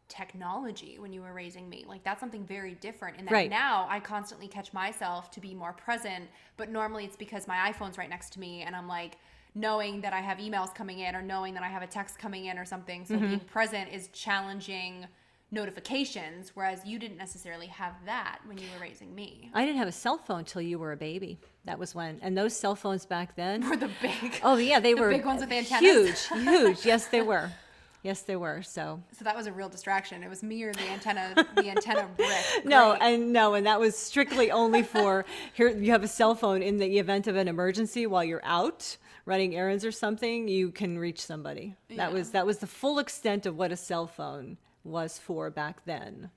technology 0.08 0.98
when 0.98 1.12
you 1.12 1.22
were 1.22 1.32
raising 1.32 1.68
me. 1.68 1.84
Like 1.86 2.02
that's 2.02 2.20
something 2.20 2.44
very 2.44 2.74
different. 2.74 3.18
And 3.18 3.28
that 3.28 3.32
Right. 3.32 3.50
now 3.50 3.86
I 3.88 4.00
constantly 4.00 4.48
catch 4.48 4.72
myself 4.72 5.30
to 5.32 5.40
be 5.40 5.54
more 5.54 5.72
present, 5.72 6.28
but 6.56 6.70
normally 6.70 7.04
it's 7.04 7.16
because 7.16 7.46
my 7.46 7.72
iPhone's 7.72 7.98
right 7.98 8.08
next 8.10 8.32
to 8.34 8.40
me 8.40 8.62
and 8.62 8.74
I'm 8.74 8.88
like 8.88 9.18
knowing 9.54 10.00
that 10.00 10.12
I 10.12 10.20
have 10.20 10.38
emails 10.38 10.74
coming 10.74 11.00
in 11.00 11.14
or 11.14 11.22
knowing 11.22 11.54
that 11.54 11.62
I 11.62 11.68
have 11.68 11.82
a 11.82 11.86
text 11.86 12.18
coming 12.18 12.46
in 12.46 12.58
or 12.58 12.64
something. 12.64 13.04
So 13.04 13.14
mm-hmm. 13.14 13.26
being 13.26 13.40
present 13.40 13.92
is 13.92 14.08
challenging 14.08 15.06
notifications 15.50 16.50
whereas 16.54 16.84
you 16.84 16.98
didn't 16.98 17.16
necessarily 17.16 17.66
have 17.68 17.94
that 18.04 18.38
when 18.44 18.58
you 18.58 18.66
were 18.74 18.82
raising 18.82 19.14
me. 19.14 19.50
I 19.54 19.64
didn't 19.64 19.78
have 19.78 19.88
a 19.88 19.92
cell 19.92 20.18
phone 20.18 20.44
till 20.44 20.62
you 20.62 20.78
were 20.78 20.92
a 20.92 20.96
baby. 20.96 21.38
That 21.64 21.78
was 21.78 21.94
when, 21.94 22.18
and 22.22 22.36
those 22.36 22.54
cell 22.54 22.74
phones 22.74 23.06
back 23.06 23.34
then. 23.34 23.68
were 23.68 23.76
the 23.76 23.90
big 24.00 24.40
Oh 24.42 24.56
yeah, 24.56 24.80
they 24.80 24.92
The 24.94 25.00
were 25.00 25.10
big 25.10 25.24
ones 25.24 25.40
with 25.40 25.52
antennas? 25.52 26.28
Huge, 26.28 26.42
huge. 26.44 26.86
Yes, 26.86 27.06
they 27.06 27.22
were. 27.22 27.50
Yes, 28.02 28.22
they 28.22 28.36
were. 28.36 28.62
So 28.62 29.02
So 29.16 29.24
that 29.24 29.36
was 29.36 29.46
a 29.46 29.52
real 29.52 29.68
distraction. 29.68 30.22
It 30.22 30.28
was 30.30 30.42
me 30.42 30.62
or 30.62 30.72
the 30.72 30.88
antenna 30.88 31.34
the 31.56 31.68
antenna 31.76 32.08
brick. 32.16 32.64
no, 32.64 32.96
Great. 32.98 33.02
and 33.14 33.32
no, 33.32 33.54
and 33.54 33.66
that 33.66 33.80
was 33.80 33.96
strictly 33.96 34.50
only 34.50 34.82
for 34.82 35.24
here. 35.54 35.68
You 35.68 35.90
have 35.92 36.04
a 36.04 36.08
cell 36.08 36.34
phone 36.34 36.62
in 36.62 36.78
the 36.78 36.98
event 36.98 37.26
of 37.26 37.36
an 37.36 37.48
emergency 37.48 38.06
while 38.06 38.22
you're 38.24 38.44
out 38.44 38.96
running 39.26 39.56
errands 39.56 39.84
or 39.84 39.92
something. 39.92 40.48
You 40.48 40.70
can 40.70 40.98
reach 40.98 41.20
somebody. 41.24 41.74
Yeah. 41.88 41.96
That 41.98 42.12
was 42.12 42.30
that 42.30 42.46
was 42.46 42.58
the 42.58 42.66
full 42.68 42.98
extent 42.98 43.46
of 43.46 43.56
what 43.56 43.72
a 43.72 43.76
cell 43.76 44.06
phone 44.06 44.58
was 44.84 45.18
for 45.18 45.50
back 45.50 45.84
then. 45.84 46.30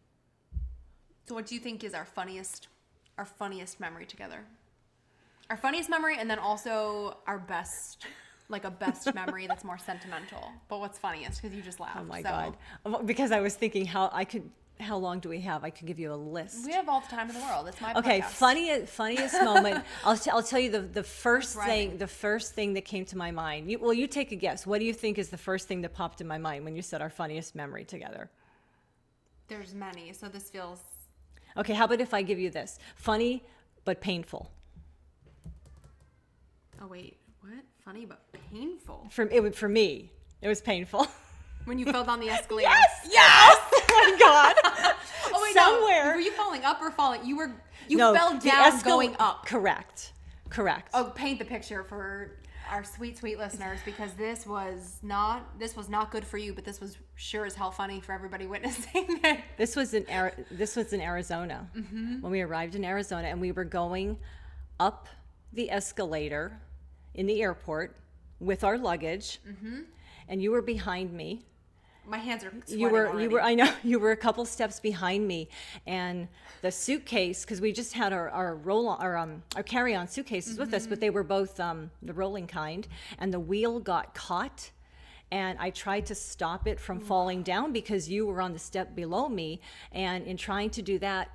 So 1.27 1.35
what 1.35 1.45
do 1.45 1.55
you 1.55 1.61
think 1.61 1.83
is 1.83 1.93
our 1.93 2.05
funniest 2.05 2.67
our 3.17 3.25
funniest 3.25 3.79
memory 3.79 4.05
together? 4.07 4.39
Our 5.49 5.57
funniest 5.57 5.89
memory 5.89 6.17
and 6.17 6.29
then 6.29 6.39
also 6.39 7.17
our 7.27 7.37
best 7.37 8.05
like 8.51 8.65
a 8.65 8.71
best 8.71 9.13
memory 9.15 9.47
that's 9.47 9.63
more 9.63 9.77
sentimental. 9.77 10.51
But 10.67 10.79
what's 10.79 10.97
funniest 10.97 11.41
because 11.41 11.55
you 11.55 11.61
just 11.63 11.79
laughed. 11.79 11.97
Oh 11.99 12.03
my 12.03 12.21
so. 12.21 12.55
god! 12.85 13.05
Because 13.05 13.31
I 13.31 13.39
was 13.39 13.55
thinking 13.55 13.85
how 13.85 14.09
I 14.13 14.25
could. 14.25 14.49
How 14.79 14.97
long 14.97 15.19
do 15.19 15.29
we 15.29 15.39
have? 15.41 15.63
I 15.63 15.69
could 15.69 15.85
give 15.85 15.99
you 15.99 16.11
a 16.11 16.15
list. 16.15 16.65
We 16.65 16.73
have 16.73 16.89
all 16.89 17.01
the 17.01 17.07
time 17.07 17.29
in 17.29 17.35
the 17.35 17.41
world. 17.41 17.67
It's 17.67 17.79
my 17.79 17.93
Okay, 17.93 18.21
podcast. 18.21 18.25
funniest 18.31 18.93
funniest 18.93 19.43
moment. 19.43 19.85
I'll, 20.03 20.17
t- 20.17 20.31
I'll 20.31 20.41
tell 20.41 20.59
you 20.59 20.71
the, 20.71 20.79
the 20.81 21.03
first 21.03 21.55
thing 21.55 21.97
the 21.97 22.07
first 22.07 22.53
thing 22.55 22.73
that 22.73 22.85
came 22.85 23.05
to 23.05 23.17
my 23.17 23.29
mind. 23.29 23.69
You, 23.69 23.77
well, 23.77 23.93
you 23.93 24.07
take 24.07 24.31
a 24.31 24.35
guess. 24.35 24.65
What 24.65 24.79
do 24.79 24.85
you 24.85 24.93
think 24.93 25.19
is 25.19 25.29
the 25.29 25.37
first 25.37 25.67
thing 25.67 25.81
that 25.81 25.93
popped 25.93 26.19
in 26.19 26.27
my 26.27 26.39
mind 26.39 26.65
when 26.65 26.75
you 26.75 26.81
said 26.81 26.99
our 26.99 27.11
funniest 27.11 27.53
memory 27.53 27.85
together? 27.85 28.31
There's 29.49 29.75
many, 29.75 30.13
so 30.13 30.27
this 30.29 30.49
feels 30.49 30.79
Okay, 31.57 31.73
how 31.73 31.85
about 31.85 32.01
if 32.01 32.13
I 32.13 32.21
give 32.21 32.39
you 32.39 32.49
this? 32.49 32.79
Funny 32.95 33.43
but 33.85 34.01
painful. 34.01 34.49
Oh 36.81 36.87
wait? 36.87 37.17
Funny 37.85 38.05
but 38.05 38.21
painful. 38.51 39.07
For 39.09 39.23
it 39.23 39.41
would 39.41 39.55
for 39.55 39.67
me, 39.67 40.11
it 40.41 40.47
was 40.47 40.61
painful. 40.61 41.07
When 41.65 41.77
you 41.77 41.85
fell 41.85 42.03
down 42.03 42.19
the 42.19 42.27
escalator. 42.27 42.67
Yes! 42.67 43.07
Yes! 43.11 43.57
oh 43.91 44.15
my 44.17 44.17
god! 44.19 44.95
Oh 45.33 45.41
wait, 45.43 45.53
Somewhere. 45.53 46.05
no. 46.05 46.15
Were 46.15 46.19
you 46.19 46.31
falling 46.31 46.65
up 46.65 46.81
or 46.81 46.91
falling? 46.91 47.23
You 47.23 47.37
were 47.37 47.51
you 47.87 47.97
no, 47.97 48.13
fell 48.13 48.31
down 48.39 48.71
escal- 48.71 48.83
going 48.83 49.15
up. 49.19 49.45
Correct. 49.45 50.11
Correct. 50.49 50.89
Oh, 50.93 51.05
paint 51.15 51.39
the 51.39 51.45
picture 51.45 51.83
for 51.83 52.31
our 52.69 52.83
sweet, 52.83 53.17
sweet 53.17 53.37
listeners 53.37 53.79
because 53.85 54.13
this 54.13 54.45
was 54.45 54.97
not 55.03 55.59
this 55.59 55.75
was 55.77 55.87
not 55.87 56.11
good 56.11 56.25
for 56.25 56.37
you, 56.37 56.53
but 56.53 56.65
this 56.65 56.81
was 56.81 56.97
sure 57.15 57.45
as 57.45 57.53
hell 57.53 57.71
funny 57.71 58.01
for 58.01 58.11
everybody 58.13 58.47
witnessing 58.47 59.05
it. 59.23 59.39
This 59.57 59.75
was 59.75 59.93
in 59.93 60.05
Ari- 60.11 60.45
this 60.49 60.75
was 60.75 60.91
in 60.91 60.99
Arizona 60.99 61.69
mm-hmm. 61.75 62.21
when 62.21 62.31
we 62.31 62.41
arrived 62.41 62.75
in 62.75 62.83
Arizona, 62.83 63.27
and 63.27 63.39
we 63.39 63.51
were 63.51 63.65
going 63.65 64.17
up 64.79 65.07
the 65.53 65.69
escalator 65.69 66.59
in 67.13 67.25
the 67.25 67.41
airport 67.41 67.97
with 68.39 68.63
our 68.63 68.77
luggage, 68.77 69.39
and 70.27 70.41
you 70.41 70.51
were 70.51 70.61
behind 70.61 71.13
me. 71.13 71.45
My 72.07 72.17
hands 72.17 72.43
are 72.43 72.51
You 72.67 72.89
were 72.89 73.07
already. 73.09 73.23
you 73.25 73.29
were 73.29 73.41
I 73.41 73.53
know 73.53 73.71
you 73.83 73.99
were 73.99 74.11
a 74.11 74.17
couple 74.17 74.43
steps 74.45 74.79
behind 74.79 75.27
me, 75.27 75.49
and 75.85 76.27
the 76.61 76.71
suitcase 76.71 77.43
because 77.43 77.61
we 77.61 77.71
just 77.71 77.93
had 77.93 78.11
our 78.11 78.29
our 78.29 78.55
roll 78.55 78.87
on 78.89 78.99
our 79.01 79.15
um 79.17 79.43
our 79.55 79.63
carry 79.63 79.93
on 79.95 80.07
suitcases 80.07 80.57
with 80.57 80.73
us, 80.73 80.87
but 80.87 80.99
they 80.99 81.09
were 81.11 81.23
both 81.23 81.59
um 81.59 81.91
the 82.01 82.13
rolling 82.13 82.47
kind, 82.47 82.87
and 83.19 83.31
the 83.33 83.39
wheel 83.39 83.79
got 83.79 84.13
caught. 84.15 84.71
And 85.33 85.57
I 85.59 85.69
tried 85.69 86.07
to 86.07 86.15
stop 86.15 86.67
it 86.67 86.77
from 86.77 86.99
falling 86.99 87.41
down 87.43 87.71
because 87.71 88.09
you 88.09 88.25
were 88.25 88.41
on 88.41 88.51
the 88.51 88.59
step 88.59 88.95
below 88.95 89.29
me. 89.29 89.61
And 89.93 90.25
in 90.27 90.35
trying 90.35 90.71
to 90.71 90.81
do 90.81 90.99
that, 90.99 91.29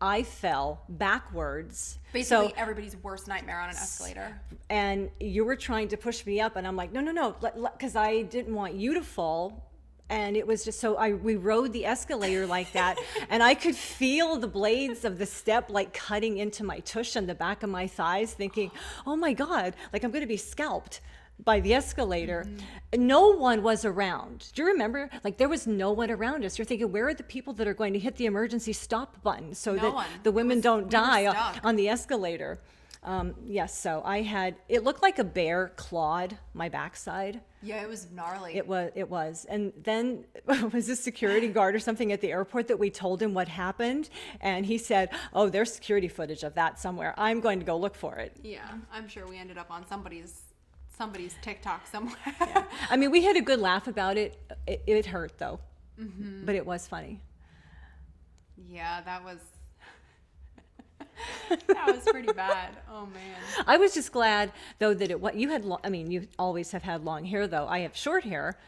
I 0.00 0.22
fell 0.22 0.82
backwards. 0.88 1.98
basically 2.12 2.48
so, 2.48 2.54
everybody's 2.56 2.96
worst 2.96 3.28
nightmare 3.28 3.60
on 3.60 3.70
an 3.70 3.76
escalator. 3.76 4.40
and 4.68 5.10
you 5.20 5.44
were 5.44 5.56
trying 5.56 5.88
to 5.88 5.96
push 5.96 6.26
me 6.26 6.40
up, 6.40 6.56
and 6.56 6.66
I'm 6.66 6.76
like, 6.76 6.92
no, 6.92 7.00
no, 7.00 7.12
no, 7.12 7.36
because 7.72 7.96
I 7.96 8.22
didn't 8.22 8.54
want 8.54 8.74
you 8.74 8.94
to 8.94 9.02
fall. 9.02 9.70
And 10.10 10.36
it 10.36 10.46
was 10.46 10.66
just 10.66 10.80
so 10.80 10.96
I 10.96 11.14
we 11.14 11.36
rode 11.36 11.72
the 11.72 11.86
escalator 11.86 12.46
like 12.46 12.70
that, 12.72 12.98
and 13.30 13.42
I 13.42 13.54
could 13.54 13.74
feel 13.74 14.36
the 14.36 14.46
blades 14.46 15.06
of 15.06 15.16
the 15.16 15.24
step 15.24 15.70
like 15.70 15.94
cutting 15.94 16.36
into 16.36 16.62
my 16.62 16.80
tush 16.80 17.16
and 17.16 17.26
the 17.26 17.34
back 17.34 17.62
of 17.62 17.70
my 17.70 17.86
thighs, 17.86 18.34
thinking, 18.34 18.70
"Oh 19.06 19.16
my 19.16 19.32
God, 19.32 19.74
like 19.94 20.04
I'm 20.04 20.10
going 20.10 20.20
to 20.20 20.26
be 20.26 20.36
scalped." 20.36 21.00
By 21.42 21.60
the 21.60 21.74
escalator 21.74 22.46
no 22.96 23.30
one 23.30 23.62
was 23.62 23.84
around. 23.84 24.50
Do 24.54 24.62
you 24.62 24.68
remember? 24.68 25.10
Like 25.24 25.36
there 25.36 25.48
was 25.48 25.66
no 25.66 25.90
one 25.90 26.10
around 26.10 26.44
us. 26.44 26.58
You're 26.58 26.64
thinking 26.64 26.92
where 26.92 27.08
are 27.08 27.14
the 27.14 27.24
people 27.24 27.52
that 27.54 27.66
are 27.66 27.74
going 27.74 27.92
to 27.94 27.98
hit 27.98 28.16
the 28.16 28.26
emergency 28.26 28.72
stop 28.72 29.20
button 29.22 29.52
so 29.54 29.74
No 29.74 29.82
that 29.82 29.94
one. 29.94 30.06
the 30.22 30.30
women 30.32 30.58
was- 30.58 30.62
don't 30.62 30.84
we 30.84 30.90
die 30.90 31.26
on- 31.26 31.60
on 31.64 31.76
the 31.76 31.88
escalator? 31.88 32.60
Um, 33.02 33.34
yes 33.44 33.78
so 33.78 34.00
i 34.02 34.22
had 34.22 34.54
it 34.66 34.82
looked 34.82 35.02
like 35.02 35.18
a 35.18 35.24
bear 35.24 35.72
clawed 35.76 36.38
my 36.54 36.70
backside. 36.70 37.42
Yeah, 37.62 37.82
it 37.82 37.88
was 37.88 38.08
gnarly. 38.10 38.54
it 38.56 38.66
was 38.66 38.92
it 38.94 39.10
was. 39.10 39.44
And 39.46 39.72
then 39.82 40.24
was 40.72 40.88
a 40.88 40.96
security 40.96 41.48
guard 41.48 41.74
or 41.74 41.80
something 41.80 42.12
at 42.12 42.20
the 42.22 42.30
airport 42.30 42.68
that 42.68 42.78
we 42.78 42.88
told 42.90 43.20
him 43.20 43.34
what 43.34 43.48
happened 43.48 44.08
and 44.40 44.64
he 44.64 44.78
said 44.78 45.10
oh 45.34 45.50
there's 45.50 45.70
security 45.74 46.08
footage 46.08 46.44
of 46.44 46.54
that 46.54 46.78
somewhere. 46.80 47.12
I'm 47.18 47.40
going 47.40 47.58
to 47.58 47.66
go 47.66 47.76
look 47.76 47.94
for 47.96 48.14
it. 48.16 48.36
Yeah, 48.42 48.66
I'm 48.92 49.06
sure 49.08 49.26
we 49.26 49.36
ended 49.36 49.58
up 49.58 49.70
on 49.70 49.86
somebody's 49.86 50.40
somebody's 50.96 51.34
TikTok 51.42 51.86
somewhere. 51.86 52.16
i 52.90 52.96
mean 52.96 53.10
we 53.10 53.22
had 53.24 53.36
a 53.36 53.40
good 53.40 53.58
laugh 53.60 53.86
about 53.88 54.16
it 54.16 54.38
it, 54.66 54.82
it 54.86 55.06
hurt 55.06 55.38
though 55.38 55.60
Mm-hmm. 56.00 56.44
but 56.44 56.54
it 56.56 56.66
was 56.66 56.88
funny 56.88 57.20
Yeah, 58.68 59.00
that 59.02 59.24
was 59.24 59.38
that 61.68 61.86
was 61.86 62.02
pretty 62.10 62.32
bad. 62.32 62.70
Oh 62.90 63.06
man. 63.06 63.36
I 63.66 63.76
was 63.76 63.94
just 63.94 64.10
glad 64.12 64.52
though 64.80 64.94
that 64.94 65.10
it 65.10 65.20
what 65.20 65.36
you 65.36 65.50
had. 65.50 65.64
Lo- 65.64 65.78
I 65.84 65.88
mean, 65.90 66.10
you 66.10 66.26
always 66.38 66.72
have 66.72 66.82
had 66.82 67.04
long 67.04 67.24
hair 67.24 67.46
though. 67.46 67.66
I 67.68 67.80
have 67.80 67.96
short 67.96 68.24
hair, 68.24 68.58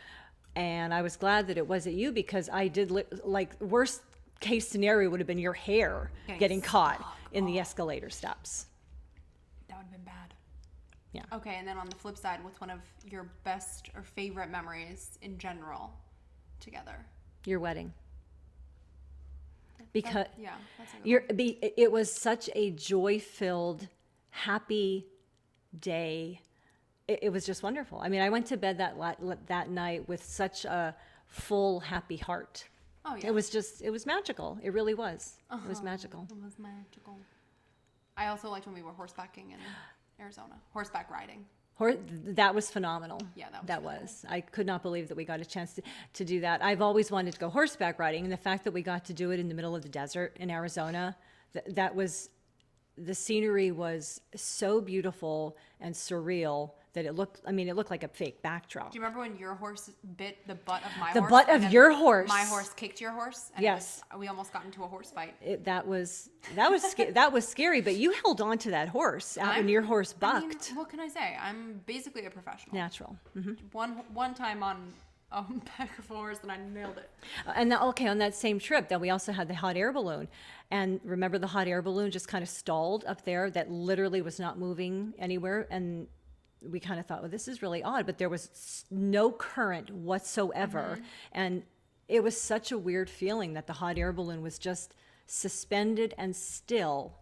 and 0.54 0.94
I 0.94 1.02
was 1.02 1.16
glad 1.16 1.48
that 1.48 1.58
it 1.58 1.66
wasn't 1.66 1.96
you 1.96 2.12
because 2.12 2.48
I 2.52 2.68
did 2.68 2.90
li- 2.92 3.04
like 3.24 3.60
worst 3.60 4.02
case 4.38 4.68
scenario 4.68 5.10
would 5.10 5.18
have 5.20 5.26
been 5.26 5.38
your 5.38 5.54
hair 5.54 6.10
Getting 6.26 6.38
getting 6.38 6.60
caught 6.60 7.04
in 7.32 7.46
the 7.46 7.58
escalator 7.58 8.10
steps. 8.10 8.66
That 9.68 9.78
would 9.78 9.84
have 9.86 9.92
been 9.92 10.04
bad. 10.04 10.34
Yeah. 11.16 11.36
Okay, 11.36 11.56
and 11.56 11.66
then 11.66 11.78
on 11.78 11.88
the 11.88 11.96
flip 11.96 12.16
side, 12.16 12.42
what's 12.42 12.60
one 12.60 12.70
of 12.70 12.80
your 13.10 13.28
best 13.44 13.90
or 13.94 14.02
favorite 14.02 14.50
memories 14.50 15.18
in 15.22 15.38
general 15.38 15.92
together? 16.60 17.04
Your 17.44 17.60
wedding. 17.60 17.92
Because 19.92 20.26
Yeah, 20.38 20.50
that's 20.76 20.92
a 20.92 21.32
be, 21.32 21.58
it 21.76 21.90
was 21.90 22.12
such 22.12 22.50
a 22.54 22.70
joy 22.72 23.18
filled, 23.18 23.88
happy 24.30 25.06
day. 25.80 26.42
It, 27.08 27.20
it 27.22 27.30
was 27.30 27.46
just 27.46 27.62
wonderful. 27.62 28.00
I 28.02 28.08
mean, 28.08 28.20
I 28.20 28.28
went 28.28 28.46
to 28.46 28.56
bed 28.56 28.78
that 28.78 28.96
that 29.46 29.70
night 29.70 30.06
with 30.08 30.22
such 30.22 30.64
a 30.64 30.94
full, 31.26 31.80
happy 31.80 32.16
heart. 32.16 32.64
Oh, 33.06 33.14
yeah. 33.14 33.28
It 33.28 33.34
was 33.34 33.48
just, 33.48 33.82
it 33.82 33.90
was 33.90 34.04
magical. 34.04 34.58
It 34.62 34.72
really 34.72 34.94
was. 34.94 35.36
It 35.50 35.68
was 35.68 35.78
uh-huh. 35.78 35.84
magical. 35.84 36.26
It 36.30 36.44
was 36.44 36.58
magical. 36.58 37.18
I 38.16 38.28
also 38.28 38.50
liked 38.50 38.66
when 38.66 38.74
we 38.74 38.82
were 38.82 38.92
horsebacking 38.92 39.52
in 39.52 39.58
Arizona, 40.20 40.54
horseback 40.72 41.10
riding. 41.10 41.44
Hor- 41.74 41.96
that 42.10 42.54
was 42.54 42.70
phenomenal. 42.70 43.20
Yeah, 43.34 43.48
that 43.50 43.62
was 43.62 43.66
that 43.68 43.82
was. 43.82 44.24
I 44.28 44.40
could 44.40 44.66
not 44.66 44.82
believe 44.82 45.08
that 45.08 45.16
we 45.16 45.24
got 45.24 45.40
a 45.40 45.44
chance 45.44 45.74
to, 45.74 45.82
to 46.14 46.24
do 46.24 46.40
that. 46.40 46.64
I've 46.64 46.80
always 46.80 47.10
wanted 47.10 47.34
to 47.34 47.38
go 47.38 47.50
horseback 47.50 47.98
riding, 47.98 48.24
and 48.24 48.32
the 48.32 48.36
fact 48.38 48.64
that 48.64 48.72
we 48.72 48.80
got 48.82 49.04
to 49.06 49.12
do 49.12 49.30
it 49.30 49.40
in 49.40 49.48
the 49.48 49.54
middle 49.54 49.76
of 49.76 49.82
the 49.82 49.88
desert 49.88 50.36
in 50.40 50.50
Arizona, 50.50 51.16
th- 51.52 51.66
that 51.68 51.94
was 51.94 52.30
the 52.96 53.14
scenery 53.14 53.70
was 53.72 54.22
so 54.34 54.80
beautiful 54.80 55.58
and 55.80 55.94
surreal 55.94 56.70
that 56.96 57.04
it 57.04 57.12
looked. 57.14 57.42
I 57.46 57.52
mean, 57.52 57.68
it 57.68 57.76
looked 57.76 57.90
like 57.90 58.02
a 58.02 58.08
fake 58.08 58.40
backdrop. 58.42 58.90
Do 58.90 58.96
you 58.98 59.02
remember 59.02 59.20
when 59.20 59.36
your 59.36 59.54
horse 59.54 59.90
bit 60.16 60.38
the 60.46 60.54
butt 60.54 60.82
of 60.82 60.90
my 60.98 61.10
horse? 61.10 61.14
The 61.14 61.20
horse? 61.20 61.30
butt 61.30 61.46
and 61.48 61.56
of 61.56 61.62
then 61.62 61.70
your 61.72 61.92
horse. 61.92 62.28
My 62.28 62.40
horse 62.44 62.70
kicked 62.72 63.00
your 63.02 63.10
horse. 63.12 63.50
And 63.54 63.62
it 63.62 63.66
Yes. 63.68 64.02
was- 64.10 64.18
we 64.20 64.28
almost 64.28 64.50
got 64.52 64.64
into 64.64 64.82
a 64.82 64.86
horse 64.88 65.10
fight. 65.10 65.34
It, 65.42 65.64
that 65.66 65.86
was 65.86 66.30
that 66.54 66.70
was 66.70 66.82
sca- 66.82 67.12
that 67.12 67.32
was 67.32 67.46
scary, 67.46 67.82
but 67.82 67.96
you 67.96 68.12
held 68.24 68.40
on 68.40 68.56
to 68.58 68.70
that 68.70 68.88
horse 68.88 69.36
out 69.36 69.48
when 69.48 69.56
I'm- 69.56 69.68
your 69.68 69.82
horse 69.82 70.14
I 70.22 70.40
mean, 70.40 70.48
bucked. 70.50 70.72
what 70.74 70.88
can 70.88 71.00
I 71.00 71.08
say? 71.08 71.36
I'm 71.40 71.82
basically 71.86 72.24
a 72.24 72.30
professional. 72.30 72.74
Natural. 72.74 73.16
hmm 73.34 73.52
One 73.72 73.92
one 74.14 74.32
time 74.34 74.62
on 74.62 74.92
a 75.32 75.42
back 75.78 75.98
of 75.98 76.06
horse 76.08 76.38
and 76.42 76.50
I 76.50 76.56
nailed 76.56 76.96
it. 76.96 77.10
And 77.54 77.70
the, 77.70 77.82
okay, 77.88 78.06
on 78.06 78.18
that 78.18 78.34
same 78.34 78.58
trip, 78.58 78.88
then 78.88 79.00
we 79.00 79.10
also 79.10 79.32
had 79.32 79.48
the 79.48 79.54
hot 79.54 79.76
air 79.76 79.92
balloon. 79.92 80.28
And 80.70 81.00
remember, 81.04 81.36
the 81.38 81.48
hot 81.48 81.66
air 81.68 81.82
balloon 81.82 82.10
just 82.12 82.26
kind 82.28 82.42
of 82.42 82.48
stalled 82.48 83.04
up 83.06 83.24
there, 83.24 83.50
that 83.50 83.70
literally 83.70 84.22
was 84.22 84.38
not 84.40 84.56
moving 84.58 85.14
anywhere. 85.18 85.66
And 85.70 86.06
we 86.62 86.80
kind 86.80 86.98
of 86.98 87.06
thought, 87.06 87.22
well, 87.22 87.30
this 87.30 87.48
is 87.48 87.62
really 87.62 87.82
odd, 87.82 88.06
but 88.06 88.18
there 88.18 88.28
was 88.28 88.84
no 88.90 89.30
current 89.30 89.90
whatsoever. 89.90 90.94
Mm-hmm. 90.94 91.04
And 91.32 91.62
it 92.08 92.22
was 92.22 92.40
such 92.40 92.72
a 92.72 92.78
weird 92.78 93.10
feeling 93.10 93.54
that 93.54 93.66
the 93.66 93.74
hot 93.74 93.98
air 93.98 94.12
balloon 94.12 94.42
was 94.42 94.58
just 94.58 94.94
suspended 95.26 96.14
and 96.16 96.34
still 96.34 97.14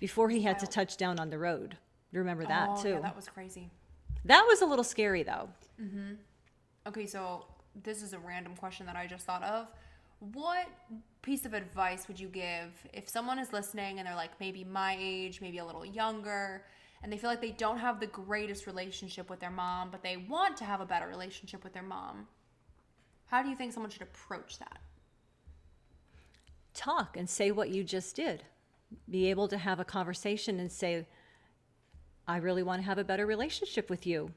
before 0.00 0.28
he 0.30 0.42
had 0.42 0.58
to 0.58 0.66
touch 0.66 0.96
down 0.96 1.18
on 1.18 1.30
the 1.30 1.38
road. 1.38 1.76
You 2.12 2.18
remember 2.20 2.44
that 2.46 2.68
oh, 2.70 2.82
too? 2.82 2.88
Yeah, 2.90 3.00
that 3.00 3.16
was 3.16 3.28
crazy. 3.28 3.70
that 4.24 4.44
was 4.46 4.62
a 4.62 4.66
little 4.66 4.84
scary 4.84 5.22
though. 5.22 5.48
Mm-hmm. 5.80 6.14
Okay, 6.86 7.06
so 7.06 7.46
this 7.82 8.02
is 8.02 8.12
a 8.12 8.18
random 8.18 8.54
question 8.56 8.86
that 8.86 8.96
I 8.96 9.06
just 9.06 9.24
thought 9.24 9.42
of. 9.42 9.66
What 10.32 10.66
piece 11.22 11.44
of 11.44 11.54
advice 11.54 12.06
would 12.08 12.20
you 12.20 12.28
give 12.28 12.70
if 12.92 13.08
someone 13.08 13.38
is 13.38 13.52
listening 13.52 13.98
and 13.98 14.06
they're 14.06 14.14
like 14.14 14.38
maybe 14.40 14.64
my 14.64 14.96
age, 14.98 15.40
maybe 15.40 15.58
a 15.58 15.64
little 15.64 15.84
younger, 15.84 16.64
and 17.04 17.12
they 17.12 17.16
feel 17.16 17.30
like 17.30 17.40
they 17.40 17.52
don't 17.52 17.78
have 17.78 18.00
the 18.00 18.08
greatest 18.08 18.66
relationship 18.66 19.30
with 19.30 19.38
their 19.38 19.50
mom, 19.50 19.90
but 19.92 20.02
they 20.02 20.16
want 20.16 20.56
to 20.56 20.64
have 20.64 20.80
a 20.80 20.86
better 20.86 21.06
relationship 21.06 21.62
with 21.62 21.72
their 21.72 21.84
mom? 21.84 22.26
How 23.26 23.44
do 23.44 23.48
you 23.48 23.54
think 23.54 23.72
someone 23.72 23.90
should 23.90 24.02
approach 24.02 24.58
that? 24.58 24.80
talk 26.74 27.16
and 27.16 27.30
say 27.30 27.50
what 27.50 27.70
you 27.70 27.82
just 27.82 28.14
did. 28.16 28.44
Be 29.08 29.30
able 29.30 29.48
to 29.48 29.56
have 29.56 29.80
a 29.80 29.84
conversation 29.84 30.60
and 30.60 30.70
say, 30.70 31.06
I 32.26 32.38
really 32.38 32.62
want 32.62 32.82
to 32.82 32.86
have 32.86 32.98
a 32.98 33.04
better 33.04 33.26
relationship 33.26 33.88
with 33.88 34.06
you. 34.06 34.30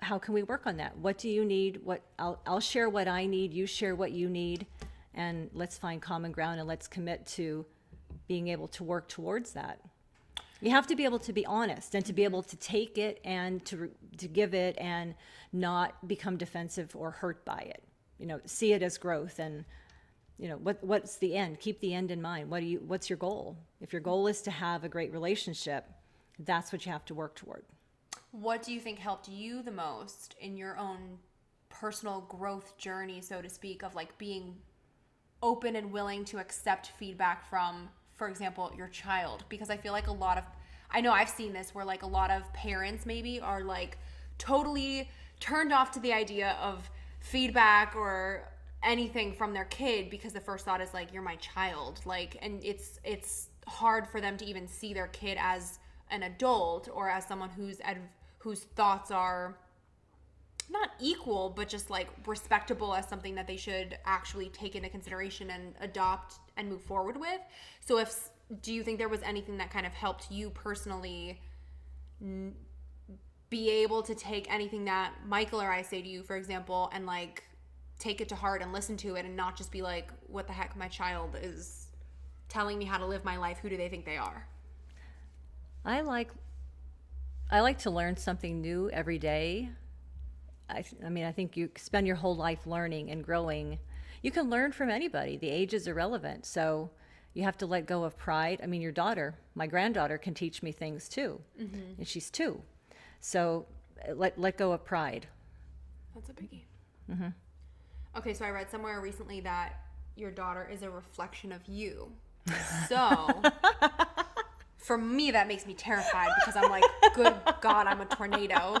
How 0.00 0.18
can 0.18 0.34
we 0.34 0.42
work 0.42 0.66
on 0.66 0.76
that? 0.78 0.96
What 0.98 1.18
do 1.18 1.28
you 1.28 1.44
need? 1.44 1.80
What 1.82 2.02
I'll, 2.18 2.40
I'll 2.46 2.60
share 2.60 2.88
what 2.88 3.06
I 3.06 3.26
need, 3.26 3.52
you 3.52 3.66
share 3.66 3.94
what 3.94 4.12
you 4.12 4.28
need, 4.28 4.66
and 5.14 5.50
let's 5.52 5.76
find 5.78 6.00
common 6.00 6.32
ground 6.32 6.58
and 6.58 6.68
let's 6.68 6.88
commit 6.88 7.26
to 7.26 7.64
being 8.26 8.48
able 8.48 8.68
to 8.68 8.84
work 8.84 9.08
towards 9.08 9.52
that. 9.52 9.80
You 10.60 10.70
have 10.70 10.86
to 10.86 10.96
be 10.96 11.04
able 11.04 11.18
to 11.20 11.32
be 11.32 11.44
honest 11.44 11.94
and 11.94 12.04
to 12.06 12.12
be 12.12 12.24
able 12.24 12.42
to 12.42 12.56
take 12.56 12.96
it 12.96 13.20
and 13.24 13.64
to 13.66 13.90
to 14.18 14.28
give 14.28 14.54
it 14.54 14.76
and 14.78 15.14
not 15.52 16.06
become 16.08 16.36
defensive 16.36 16.94
or 16.94 17.10
hurt 17.10 17.44
by 17.44 17.58
it. 17.58 17.82
You 18.18 18.26
know, 18.26 18.40
see 18.46 18.72
it 18.72 18.82
as 18.82 18.96
growth 18.96 19.38
and 19.38 19.64
you 20.38 20.48
know 20.48 20.56
what 20.56 20.82
what's 20.82 21.16
the 21.16 21.36
end? 21.36 21.60
Keep 21.60 21.80
the 21.80 21.92
end 21.94 22.10
in 22.10 22.22
mind. 22.22 22.50
What 22.50 22.60
do 22.60 22.66
you 22.66 22.82
what's 22.86 23.10
your 23.10 23.18
goal? 23.18 23.58
If 23.80 23.92
your 23.92 24.00
goal 24.00 24.26
is 24.26 24.40
to 24.42 24.50
have 24.50 24.84
a 24.84 24.88
great 24.88 25.12
relationship 25.12 25.86
that's 26.38 26.72
what 26.72 26.84
you 26.84 26.92
have 26.92 27.04
to 27.06 27.14
work 27.14 27.34
toward. 27.34 27.64
What 28.32 28.62
do 28.62 28.72
you 28.72 28.80
think 28.80 28.98
helped 28.98 29.28
you 29.28 29.62
the 29.62 29.70
most 29.70 30.34
in 30.40 30.56
your 30.56 30.76
own 30.76 31.18
personal 31.68 32.22
growth 32.22 32.76
journey, 32.76 33.20
so 33.20 33.40
to 33.40 33.48
speak, 33.48 33.82
of 33.82 33.94
like 33.94 34.16
being 34.18 34.56
open 35.42 35.76
and 35.76 35.92
willing 35.92 36.24
to 36.26 36.38
accept 36.38 36.88
feedback 36.98 37.48
from, 37.48 37.88
for 38.16 38.28
example, 38.28 38.72
your 38.76 38.88
child? 38.88 39.44
Because 39.48 39.70
I 39.70 39.76
feel 39.76 39.92
like 39.92 40.06
a 40.06 40.12
lot 40.12 40.38
of, 40.38 40.44
I 40.90 41.00
know 41.00 41.12
I've 41.12 41.28
seen 41.28 41.52
this 41.52 41.74
where 41.74 41.84
like 41.84 42.02
a 42.02 42.06
lot 42.06 42.30
of 42.30 42.50
parents 42.52 43.06
maybe 43.06 43.40
are 43.40 43.62
like 43.62 43.98
totally 44.38 45.08
turned 45.40 45.72
off 45.72 45.90
to 45.92 46.00
the 46.00 46.12
idea 46.12 46.56
of 46.60 46.88
feedback 47.20 47.94
or 47.96 48.48
anything 48.82 49.32
from 49.32 49.52
their 49.54 49.64
kid 49.64 50.10
because 50.10 50.32
the 50.32 50.40
first 50.40 50.64
thought 50.64 50.80
is 50.80 50.92
like 50.92 51.10
you're 51.12 51.22
my 51.22 51.36
child 51.36 52.00
like 52.04 52.36
and 52.42 52.62
it's 52.62 53.00
it's 53.02 53.48
hard 53.66 54.06
for 54.06 54.20
them 54.20 54.36
to 54.36 54.44
even 54.44 54.68
see 54.68 54.92
their 54.92 55.06
kid 55.06 55.38
as 55.40 55.78
an 56.10 56.22
adult 56.24 56.88
or 56.92 57.08
as 57.08 57.24
someone 57.24 57.48
who's 57.48 57.80
ad, 57.80 57.98
whose 58.38 58.64
thoughts 58.76 59.10
are 59.10 59.56
not 60.70 60.90
equal 61.00 61.50
but 61.50 61.68
just 61.68 61.90
like 61.90 62.08
respectable 62.26 62.94
as 62.94 63.08
something 63.08 63.34
that 63.34 63.46
they 63.46 63.56
should 63.56 63.98
actually 64.04 64.48
take 64.48 64.76
into 64.76 64.88
consideration 64.88 65.50
and 65.50 65.74
adopt 65.80 66.36
and 66.56 66.68
move 66.68 66.82
forward 66.82 67.18
with. 67.18 67.40
So 67.80 67.98
if 67.98 68.30
do 68.62 68.72
you 68.72 68.82
think 68.82 68.98
there 68.98 69.08
was 69.08 69.22
anything 69.22 69.56
that 69.58 69.70
kind 69.70 69.86
of 69.86 69.92
helped 69.92 70.30
you 70.30 70.50
personally 70.50 71.40
n- 72.22 72.54
be 73.50 73.70
able 73.70 74.02
to 74.02 74.14
take 74.14 74.52
anything 74.52 74.84
that 74.84 75.14
michael 75.26 75.62
or 75.62 75.70
i 75.70 75.80
say 75.80 76.02
to 76.02 76.08
you 76.08 76.22
for 76.22 76.36
example 76.36 76.90
and 76.92 77.06
like 77.06 77.44
take 77.98 78.20
it 78.20 78.28
to 78.28 78.34
heart 78.34 78.62
and 78.62 78.72
listen 78.72 78.96
to 78.96 79.14
it 79.14 79.24
and 79.24 79.36
not 79.36 79.56
just 79.56 79.70
be 79.70 79.82
like 79.82 80.10
what 80.26 80.46
the 80.46 80.52
heck? 80.52 80.76
My 80.76 80.88
child 80.88 81.36
is 81.40 81.88
telling 82.48 82.78
me 82.78 82.84
how 82.84 82.98
to 82.98 83.06
live 83.06 83.24
my 83.24 83.36
life. 83.36 83.58
Who 83.58 83.68
do 83.68 83.76
they 83.76 83.88
think 83.88 84.04
they 84.04 84.16
are? 84.16 84.46
I 85.84 86.00
like 86.00 86.30
i 87.50 87.60
like 87.60 87.78
to 87.78 87.90
learn 87.90 88.16
something 88.16 88.62
new 88.62 88.88
every 88.90 89.18
day 89.18 89.68
I, 90.68 90.84
I 91.04 91.08
mean 91.08 91.24
i 91.24 91.32
think 91.32 91.56
you 91.56 91.70
spend 91.76 92.06
your 92.06 92.16
whole 92.16 92.36
life 92.36 92.66
learning 92.66 93.10
and 93.10 93.24
growing 93.24 93.78
you 94.22 94.30
can 94.30 94.48
learn 94.50 94.72
from 94.72 94.90
anybody 94.90 95.36
the 95.36 95.50
age 95.50 95.74
is 95.74 95.86
irrelevant 95.86 96.46
so 96.46 96.90
you 97.34 97.42
have 97.42 97.56
to 97.58 97.66
let 97.66 97.86
go 97.86 98.04
of 98.04 98.16
pride 98.16 98.60
i 98.62 98.66
mean 98.66 98.80
your 98.82 98.92
daughter 98.92 99.34
my 99.54 99.66
granddaughter 99.66 100.18
can 100.18 100.34
teach 100.34 100.62
me 100.62 100.72
things 100.72 101.08
too 101.08 101.40
and 101.98 102.06
she's 102.08 102.30
two 102.30 102.62
so 103.20 103.66
uh, 104.08 104.14
let, 104.14 104.38
let 104.38 104.56
go 104.56 104.72
of 104.72 104.84
pride 104.84 105.26
That's 106.14 106.28
a 106.30 106.32
biggie. 106.32 106.62
Mm-hmm. 107.10 107.28
Okay, 108.16 108.32
so 108.34 108.44
I 108.44 108.50
read 108.50 108.70
somewhere 108.70 109.00
recently 109.00 109.40
that 109.40 109.80
your 110.16 110.30
daughter 110.30 110.68
is 110.70 110.82
a 110.82 110.90
reflection 110.90 111.52
of 111.52 111.66
you. 111.66 112.12
So, 112.88 113.42
for 114.76 114.98
me, 114.98 115.30
that 115.30 115.48
makes 115.48 115.66
me 115.66 115.72
terrified 115.74 116.28
because 116.38 116.54
I'm 116.56 116.70
like, 116.70 116.84
good 117.14 117.34
God, 117.62 117.86
I'm 117.86 118.00
a 118.02 118.04
tornado. 118.04 118.76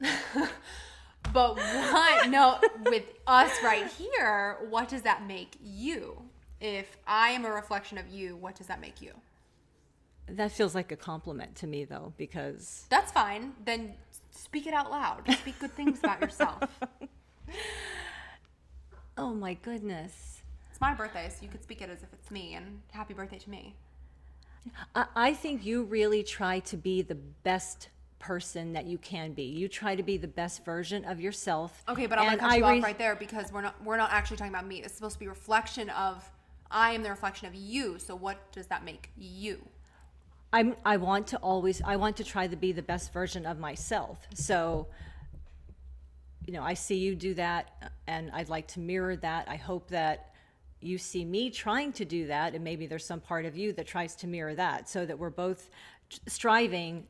but 1.32 1.56
what, 1.56 2.30
no, 2.30 2.58
with 2.86 3.04
us 3.26 3.50
right 3.62 3.86
here, 3.86 4.58
what 4.68 4.88
does 4.88 5.02
that 5.02 5.26
make 5.26 5.56
you? 5.62 6.22
If 6.60 6.96
I 7.06 7.30
am 7.30 7.44
a 7.44 7.50
reflection 7.50 7.98
of 7.98 8.08
you, 8.08 8.36
what 8.36 8.54
does 8.54 8.66
that 8.66 8.80
make 8.80 9.00
you? 9.00 9.12
That 10.28 10.52
feels 10.52 10.74
like 10.74 10.92
a 10.92 10.96
compliment 10.96 11.56
to 11.56 11.66
me, 11.66 11.84
though, 11.84 12.12
because 12.16 12.86
That's 12.90 13.10
fine. 13.10 13.52
Then 13.64 13.94
speak 14.30 14.66
it 14.66 14.74
out 14.74 14.90
loud. 14.90 15.22
Speak 15.40 15.58
good 15.58 15.72
things 15.72 15.98
about 15.98 16.20
yourself. 16.26 16.62
oh 19.16 19.34
my 19.34 19.54
goodness, 19.54 20.42
It's 20.70 20.80
my 20.80 20.94
birthday, 20.94 21.28
so 21.30 21.42
you 21.42 21.48
could 21.48 21.62
speak 21.62 21.82
it 21.82 21.90
as 21.90 22.02
if 22.02 22.12
it's 22.12 22.30
me, 22.30 22.54
and 22.54 22.80
happy 22.92 23.14
birthday 23.14 23.38
to 23.38 23.50
me. 23.50 23.74
I, 24.94 25.06
I 25.16 25.34
think 25.34 25.64
you 25.64 25.82
really 25.84 26.22
try 26.22 26.60
to 26.60 26.76
be 26.76 27.02
the 27.02 27.16
best 27.16 27.88
person 28.20 28.74
that 28.74 28.86
you 28.86 28.98
can 28.98 29.32
be. 29.32 29.42
You 29.42 29.66
try 29.66 29.96
to 29.96 30.02
be 30.02 30.16
the 30.16 30.28
best 30.28 30.64
version 30.64 31.04
of 31.04 31.20
yourself. 31.20 31.82
Okay, 31.88 32.06
but 32.06 32.18
I'm 32.18 32.26
gonna 32.26 32.38
cut 32.38 32.58
you 32.58 32.64
I 32.64 32.76
off 32.76 32.84
right 32.84 32.98
there 32.98 33.16
because 33.16 33.52
we're 33.52 33.62
not 33.62 33.82
we're 33.82 33.96
not 33.96 34.12
actually 34.12 34.36
talking 34.36 34.52
about 34.52 34.66
me. 34.66 34.82
It's 34.82 34.94
supposed 34.94 35.14
to 35.14 35.18
be 35.18 35.26
reflection 35.26 35.90
of 35.90 36.30
I 36.70 36.92
am 36.92 37.02
the 37.02 37.10
reflection 37.10 37.48
of 37.48 37.54
you. 37.54 37.98
So 37.98 38.14
what 38.14 38.52
does 38.52 38.68
that 38.68 38.84
make 38.84 39.10
you? 39.16 39.66
I'm 40.52 40.76
I 40.84 40.98
want 40.98 41.26
to 41.28 41.38
always 41.38 41.82
I 41.82 41.96
want 41.96 42.16
to 42.18 42.24
try 42.24 42.46
to 42.46 42.56
be 42.56 42.70
the 42.70 42.82
best 42.82 43.12
version 43.12 43.46
of 43.46 43.58
myself. 43.58 44.20
So 44.34 44.86
you 46.46 46.52
know, 46.52 46.62
I 46.62 46.74
see 46.74 46.96
you 46.96 47.14
do 47.14 47.34
that 47.34 47.70
uh, 47.82 47.88
and 48.06 48.30
I'd 48.32 48.48
like 48.48 48.68
to 48.68 48.80
mirror 48.80 49.16
that. 49.16 49.48
I 49.48 49.56
hope 49.56 49.88
that 49.88 50.34
you 50.80 50.98
see 50.98 51.24
me 51.24 51.50
trying 51.50 51.92
to 51.92 52.04
do 52.04 52.26
that 52.26 52.54
and 52.54 52.64
maybe 52.64 52.86
there's 52.86 53.04
some 53.04 53.20
part 53.20 53.44
of 53.44 53.56
you 53.56 53.72
that 53.74 53.86
tries 53.86 54.14
to 54.16 54.26
mirror 54.26 54.54
that 54.54 54.88
so 54.88 55.04
that 55.06 55.18
we're 55.18 55.30
both 55.30 55.70
striving 56.26 57.06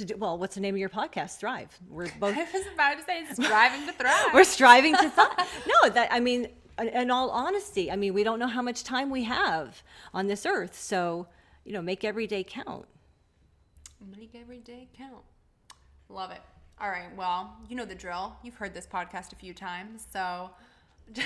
to 0.00 0.04
do 0.14 0.16
well 0.16 0.36
what's 0.38 0.54
the 0.56 0.60
name 0.60 0.74
of 0.74 0.78
your 0.78 0.88
podcast 0.88 1.38
thrive 1.38 1.78
we're 1.88 2.08
both 2.20 2.36
I 2.36 2.46
was 2.52 2.66
about 2.74 2.98
to 2.98 3.04
say 3.04 3.24
striving 3.32 3.86
to 3.86 3.92
thrive. 3.92 4.34
we're 4.34 4.44
striving 4.44 4.94
to 4.96 5.10
thrive 5.10 5.48
no 5.84 5.90
that 5.90 6.08
i 6.12 6.20
mean 6.20 6.48
in 6.92 7.10
all 7.10 7.30
honesty 7.30 7.90
i 7.90 7.96
mean 7.96 8.12
we 8.14 8.24
don't 8.24 8.38
know 8.38 8.46
how 8.48 8.62
much 8.62 8.84
time 8.84 9.10
we 9.10 9.24
have 9.24 9.82
on 10.14 10.26
this 10.26 10.44
earth 10.46 10.78
so 10.78 11.26
you 11.64 11.72
know 11.72 11.82
make 11.82 12.04
every 12.04 12.26
day 12.26 12.42
count 12.44 12.86
Make 14.16 14.34
every 14.34 14.60
day 14.60 14.88
count. 14.96 15.22
Love 16.08 16.30
it. 16.30 16.40
All 16.80 16.88
right. 16.88 17.14
Well, 17.16 17.54
you 17.68 17.76
know 17.76 17.84
the 17.84 17.94
drill. 17.94 18.34
You've 18.42 18.54
heard 18.54 18.72
this 18.72 18.86
podcast 18.86 19.32
a 19.34 19.36
few 19.36 19.52
times. 19.52 20.06
So 20.10 20.50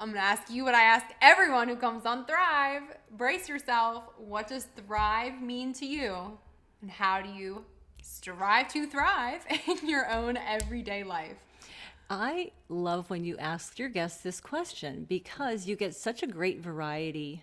I'm 0.00 0.08
going 0.08 0.14
to 0.14 0.20
ask 0.20 0.50
you 0.50 0.64
what 0.64 0.74
I 0.74 0.82
ask 0.82 1.06
everyone 1.22 1.68
who 1.68 1.76
comes 1.76 2.04
on 2.04 2.26
Thrive. 2.26 2.82
Brace 3.12 3.48
yourself. 3.48 4.02
What 4.18 4.48
does 4.48 4.66
thrive 4.76 5.40
mean 5.40 5.72
to 5.74 5.86
you? 5.86 6.38
And 6.82 6.90
how 6.90 7.22
do 7.22 7.28
you 7.28 7.64
strive 8.06 8.68
to 8.68 8.86
thrive 8.86 9.44
in 9.66 9.88
your 9.88 10.10
own 10.10 10.36
everyday 10.36 11.04
life? 11.04 11.36
I 12.08 12.52
love 12.68 13.10
when 13.10 13.24
you 13.24 13.36
ask 13.38 13.78
your 13.78 13.88
guests 13.88 14.22
this 14.22 14.40
question 14.40 15.06
because 15.08 15.66
you 15.66 15.74
get 15.74 15.94
such 15.94 16.22
a 16.22 16.26
great 16.26 16.60
variety 16.60 17.42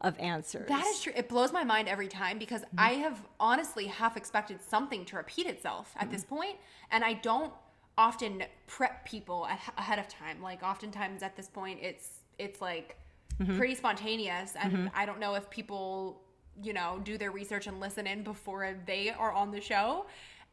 of 0.00 0.18
answers. 0.20 0.68
That 0.68 0.86
is 0.86 1.00
true. 1.00 1.12
It 1.16 1.28
blows 1.28 1.52
my 1.52 1.64
mind 1.64 1.88
every 1.88 2.06
time 2.06 2.38
because 2.38 2.60
mm-hmm. 2.62 2.78
I 2.78 2.90
have 2.90 3.20
honestly 3.40 3.86
half 3.86 4.16
expected 4.16 4.60
something 4.62 5.04
to 5.06 5.16
repeat 5.16 5.46
itself 5.46 5.92
at 5.96 6.02
mm-hmm. 6.02 6.12
this 6.12 6.24
point, 6.24 6.56
and 6.90 7.02
I 7.02 7.14
don't 7.14 7.52
often 7.98 8.44
prep 8.66 9.04
people 9.06 9.48
ahead 9.76 9.98
of 9.98 10.06
time. 10.06 10.40
Like 10.40 10.62
oftentimes 10.62 11.22
at 11.22 11.36
this 11.36 11.48
point, 11.48 11.80
it's 11.82 12.08
it's 12.38 12.60
like 12.60 12.96
mm-hmm. 13.40 13.56
pretty 13.56 13.74
spontaneous, 13.74 14.52
and 14.60 14.72
mm-hmm. 14.72 14.86
I 14.94 15.06
don't 15.06 15.18
know 15.18 15.34
if 15.34 15.48
people 15.50 16.20
you 16.62 16.72
know 16.72 17.00
do 17.04 17.18
their 17.18 17.30
research 17.30 17.66
and 17.66 17.80
listen 17.80 18.06
in 18.06 18.22
before 18.22 18.74
they 18.86 19.10
are 19.10 19.32
on 19.32 19.50
the 19.50 19.60
show, 19.60 20.06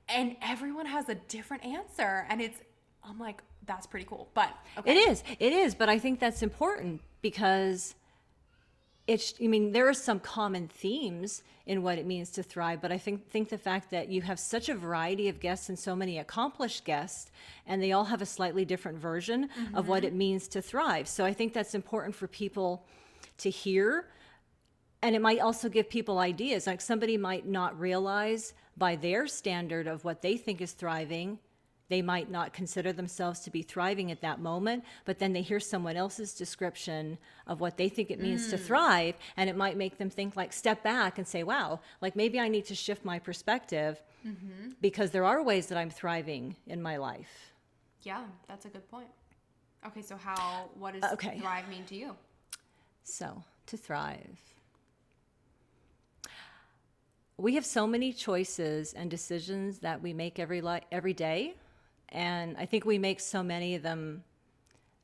and 0.09 0.35
everyone 0.41 0.85
has 0.85 1.09
a 1.09 1.15
different 1.15 1.63
answer, 1.65 2.25
and 2.29 2.41
it's 2.41 2.59
I'm 3.03 3.19
like 3.19 3.41
that's 3.65 3.87
pretty 3.87 4.05
cool. 4.05 4.29
But 4.33 4.49
okay. 4.77 4.91
it 4.91 5.09
is, 5.09 5.23
it 5.39 5.53
is, 5.53 5.75
but 5.75 5.89
I 5.89 5.99
think 5.99 6.19
that's 6.19 6.41
important 6.41 7.01
because 7.21 7.95
it's 9.07 9.33
i 9.43 9.47
mean 9.47 9.71
there 9.71 9.87
are 9.87 9.93
some 9.93 10.19
common 10.19 10.67
themes 10.67 11.43
in 11.65 11.83
what 11.83 11.97
it 11.97 12.05
means 12.05 12.29
to 12.29 12.41
thrive 12.41 12.81
but 12.81 12.91
i 12.91 12.97
think 12.97 13.29
think 13.29 13.49
the 13.49 13.57
fact 13.57 13.91
that 13.91 14.09
you 14.09 14.21
have 14.21 14.39
such 14.39 14.69
a 14.69 14.75
variety 14.75 15.27
of 15.27 15.39
guests 15.39 15.69
and 15.69 15.77
so 15.77 15.95
many 15.95 16.19
accomplished 16.19 16.85
guests 16.85 17.29
and 17.67 17.83
they 17.83 17.91
all 17.91 18.05
have 18.05 18.21
a 18.21 18.25
slightly 18.25 18.63
different 18.63 18.97
version 18.97 19.49
mm-hmm. 19.49 19.75
of 19.75 19.87
what 19.87 20.03
it 20.05 20.13
means 20.13 20.47
to 20.47 20.61
thrive 20.61 21.07
so 21.07 21.25
i 21.25 21.33
think 21.33 21.53
that's 21.53 21.75
important 21.75 22.15
for 22.15 22.27
people 22.27 22.85
to 23.37 23.49
hear 23.49 24.07
and 25.03 25.15
it 25.15 25.21
might 25.21 25.39
also 25.39 25.69
give 25.69 25.89
people 25.89 26.17
ideas 26.17 26.65
like 26.65 26.81
somebody 26.81 27.17
might 27.17 27.45
not 27.45 27.79
realize 27.79 28.53
by 28.77 28.95
their 28.95 29.27
standard 29.27 29.85
of 29.85 30.03
what 30.03 30.21
they 30.21 30.37
think 30.37 30.61
is 30.61 30.71
thriving 30.71 31.37
they 31.89 32.01
might 32.01 32.31
not 32.31 32.53
consider 32.53 32.91
themselves 32.91 33.41
to 33.41 33.51
be 33.51 33.61
thriving 33.61 34.09
at 34.09 34.21
that 34.21 34.39
moment, 34.39 34.83
but 35.05 35.19
then 35.19 35.33
they 35.33 35.41
hear 35.41 35.59
someone 35.59 35.95
else's 35.95 36.33
description 36.33 37.17
of 37.45 37.59
what 37.59 37.77
they 37.77 37.89
think 37.89 38.09
it 38.09 38.19
means 38.19 38.47
mm. 38.47 38.51
to 38.51 38.57
thrive, 38.57 39.15
and 39.37 39.49
it 39.49 39.55
might 39.55 39.77
make 39.77 39.97
them 39.97 40.09
think, 40.09 40.35
like, 40.35 40.53
step 40.53 40.81
back 40.81 41.17
and 41.17 41.27
say, 41.27 41.43
wow, 41.43 41.79
like 42.01 42.15
maybe 42.15 42.39
I 42.39 42.47
need 42.47 42.65
to 42.65 42.73
shift 42.73 43.05
my 43.05 43.19
perspective 43.19 44.01
mm-hmm. 44.25 44.71
because 44.81 45.11
there 45.11 45.25
are 45.25 45.43
ways 45.43 45.67
that 45.67 45.77
I'm 45.77 45.91
thriving 45.91 46.55
in 46.65 46.81
my 46.81 46.97
life. 46.97 47.51
Yeah, 48.01 48.23
that's 48.47 48.65
a 48.65 48.69
good 48.69 48.89
point. 48.89 49.09
Okay, 49.85 50.01
so 50.01 50.15
how, 50.15 50.69
what 50.79 50.99
does 50.99 51.11
okay. 51.13 51.39
thrive 51.39 51.67
mean 51.69 51.83
to 51.85 51.95
you? 51.95 52.15
So, 53.03 53.43
to 53.67 53.77
thrive. 53.77 54.52
We 57.37 57.55
have 57.55 57.65
so 57.65 57.87
many 57.87 58.13
choices 58.13 58.93
and 58.93 59.09
decisions 59.09 59.79
that 59.79 60.01
we 60.01 60.13
make 60.13 60.39
every 60.39 60.61
li- 60.61 60.81
every 60.91 61.13
day 61.13 61.55
and 62.13 62.55
I 62.57 62.65
think 62.65 62.85
we 62.85 62.99
make 62.99 63.19
so 63.19 63.43
many 63.43 63.75
of 63.75 63.81
them 63.81 64.23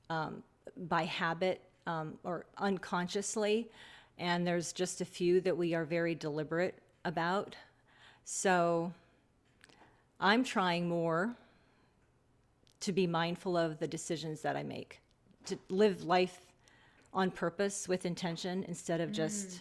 um, 0.10 0.44
by 0.78 1.04
habit 1.04 1.62
um, 1.88 2.20
or 2.24 2.46
unconsciously, 2.60 3.70
and 4.20 4.46
there's 4.46 4.72
just 4.72 5.02
a 5.02 5.06
few 5.06 5.42
that 5.42 5.58
we 5.58 5.74
are 5.74 5.86
very 5.86 6.14
deliberate 6.14 6.76
about. 7.04 7.56
So 8.26 8.94
I'm 10.20 10.44
trying 10.44 10.88
more 10.88 11.36
to 12.82 12.92
be 12.92 13.08
mindful 13.08 13.58
of 13.58 13.80
the 13.80 13.88
decisions 13.88 14.42
that 14.42 14.56
I 14.56 14.62
make, 14.62 15.02
to 15.46 15.58
live 15.70 16.04
life 16.04 16.40
on 17.12 17.32
purpose 17.32 17.88
with 17.88 18.06
intention 18.06 18.64
instead 18.68 19.02
of 19.02 19.12
just 19.12 19.48
mm. 19.48 19.60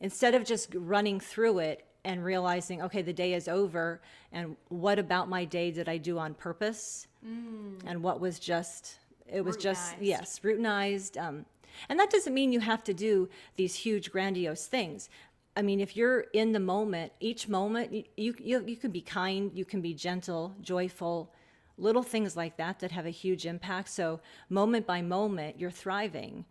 Instead 0.00 0.34
of 0.34 0.44
just 0.44 0.74
running 0.74 1.20
through 1.20 1.58
it 1.58 1.84
and 2.04 2.24
realizing, 2.24 2.82
okay, 2.82 3.02
the 3.02 3.12
day 3.12 3.34
is 3.34 3.48
over, 3.48 4.00
and 4.32 4.56
what 4.68 4.98
about 4.98 5.28
my 5.28 5.44
day 5.44 5.70
did 5.70 5.88
I 5.88 5.96
do 5.96 6.18
on 6.18 6.34
purpose, 6.34 7.06
mm. 7.26 7.74
and 7.86 8.02
what 8.02 8.20
was 8.20 8.38
just 8.38 8.98
it 9.26 9.44
was 9.44 9.56
just 9.56 9.94
yes 10.00 10.40
routinized. 10.40 11.20
Um, 11.20 11.44
and 11.88 11.98
that 12.00 12.10
doesn't 12.10 12.32
mean 12.34 12.52
you 12.52 12.60
have 12.60 12.82
to 12.84 12.94
do 12.94 13.28
these 13.56 13.74
huge 13.74 14.10
grandiose 14.10 14.66
things. 14.66 15.08
I 15.56 15.62
mean, 15.62 15.80
if 15.80 15.96
you're 15.96 16.20
in 16.32 16.52
the 16.52 16.60
moment, 16.60 17.12
each 17.20 17.48
moment, 17.48 17.92
you, 17.92 18.34
you, 18.38 18.64
you 18.64 18.76
can 18.76 18.90
be 18.90 19.00
kind, 19.00 19.50
you 19.54 19.64
can 19.64 19.80
be 19.80 19.92
gentle, 19.92 20.54
joyful, 20.60 21.34
little 21.76 22.02
things 22.02 22.36
like 22.36 22.56
that 22.58 22.78
that 22.78 22.92
have 22.92 23.06
a 23.06 23.10
huge 23.10 23.44
impact. 23.44 23.88
So, 23.88 24.20
moment 24.48 24.86
by 24.86 25.02
moment, 25.02 25.58
you're 25.58 25.70
thriving. 25.70 26.44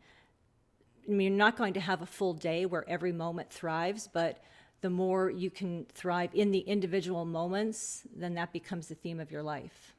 I 1.07 1.11
mean, 1.11 1.31
you're 1.33 1.37
not 1.37 1.57
going 1.57 1.73
to 1.73 1.79
have 1.79 2.01
a 2.01 2.05
full 2.05 2.33
day 2.33 2.65
where 2.65 2.87
every 2.89 3.11
moment 3.11 3.49
thrives, 3.51 4.09
but 4.11 4.43
the 4.81 4.89
more 4.89 5.29
you 5.29 5.49
can 5.49 5.85
thrive 5.93 6.31
in 6.33 6.51
the 6.51 6.59
individual 6.59 7.25
moments, 7.25 8.03
then 8.15 8.33
that 8.35 8.51
becomes 8.51 8.87
the 8.87 8.95
theme 8.95 9.19
of 9.19 9.31
your 9.31 9.43
life. 9.43 9.93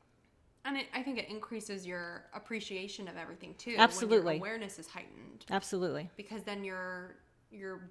And 0.64 0.76
it, 0.76 0.86
I 0.94 1.02
think 1.02 1.18
it 1.18 1.28
increases 1.28 1.86
your 1.86 2.26
appreciation 2.34 3.08
of 3.08 3.16
everything 3.16 3.54
too. 3.56 3.74
Absolutely, 3.78 4.36
awareness 4.36 4.78
is 4.78 4.86
heightened. 4.86 5.46
Absolutely, 5.50 6.10
because 6.16 6.42
then 6.42 6.62
you're 6.62 7.16
you're 7.50 7.88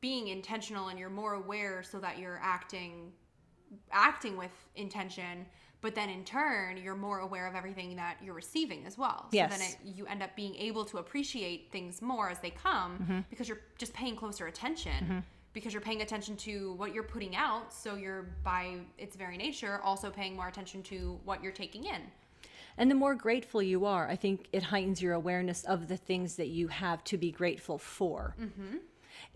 being 0.00 0.28
intentional 0.28 0.88
and 0.88 0.98
you're 0.98 1.08
more 1.08 1.34
aware, 1.34 1.82
so 1.82 1.98
that 2.00 2.18
you're 2.18 2.40
acting 2.42 3.12
acting 3.92 4.36
with 4.36 4.50
intention. 4.74 5.46
But 5.82 5.94
then 5.94 6.08
in 6.08 6.24
turn, 6.24 6.78
you're 6.78 6.96
more 6.96 7.20
aware 7.20 7.46
of 7.46 7.54
everything 7.54 7.96
that 7.96 8.16
you're 8.22 8.34
receiving 8.34 8.86
as 8.86 8.96
well. 8.96 9.26
Yes. 9.30 9.52
So 9.52 9.58
then 9.58 9.68
it, 9.68 9.76
you 9.84 10.06
end 10.06 10.22
up 10.22 10.34
being 10.34 10.54
able 10.56 10.84
to 10.86 10.98
appreciate 10.98 11.70
things 11.70 12.00
more 12.02 12.30
as 12.30 12.38
they 12.40 12.50
come 12.50 12.98
mm-hmm. 12.98 13.20
because 13.30 13.48
you're 13.48 13.60
just 13.78 13.92
paying 13.92 14.16
closer 14.16 14.46
attention. 14.46 15.04
Mm-hmm 15.04 15.18
because 15.52 15.72
you're 15.72 15.80
paying 15.80 16.02
attention 16.02 16.36
to 16.36 16.74
what 16.74 16.92
you're 16.92 17.02
putting 17.02 17.34
out. 17.34 17.72
So 17.72 17.94
you're, 17.96 18.26
by 18.44 18.76
its 18.98 19.16
very 19.16 19.38
nature, 19.38 19.80
also 19.82 20.10
paying 20.10 20.36
more 20.36 20.48
attention 20.48 20.82
to 20.82 21.18
what 21.24 21.42
you're 21.42 21.50
taking 21.50 21.84
in. 21.84 22.02
And 22.76 22.90
the 22.90 22.94
more 22.94 23.14
grateful 23.14 23.62
you 23.62 23.86
are, 23.86 24.06
I 24.06 24.16
think 24.16 24.48
it 24.52 24.64
heightens 24.64 25.00
your 25.00 25.14
awareness 25.14 25.64
of 25.64 25.88
the 25.88 25.96
things 25.96 26.36
that 26.36 26.48
you 26.48 26.68
have 26.68 27.02
to 27.04 27.16
be 27.16 27.32
grateful 27.32 27.78
for. 27.78 28.34
Mm-hmm. 28.38 28.76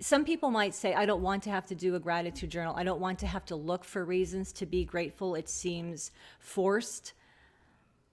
Some 0.00 0.24
people 0.24 0.50
might 0.50 0.74
say, 0.74 0.94
I 0.94 1.06
don't 1.06 1.22
want 1.22 1.42
to 1.44 1.50
have 1.50 1.66
to 1.66 1.74
do 1.74 1.94
a 1.94 2.00
gratitude 2.00 2.50
journal. 2.50 2.74
I 2.76 2.84
don't 2.84 3.00
want 3.00 3.18
to 3.20 3.26
have 3.26 3.44
to 3.46 3.56
look 3.56 3.84
for 3.84 4.04
reasons 4.04 4.52
to 4.54 4.66
be 4.66 4.84
grateful. 4.84 5.34
It 5.34 5.48
seems 5.48 6.10
forced. 6.38 7.12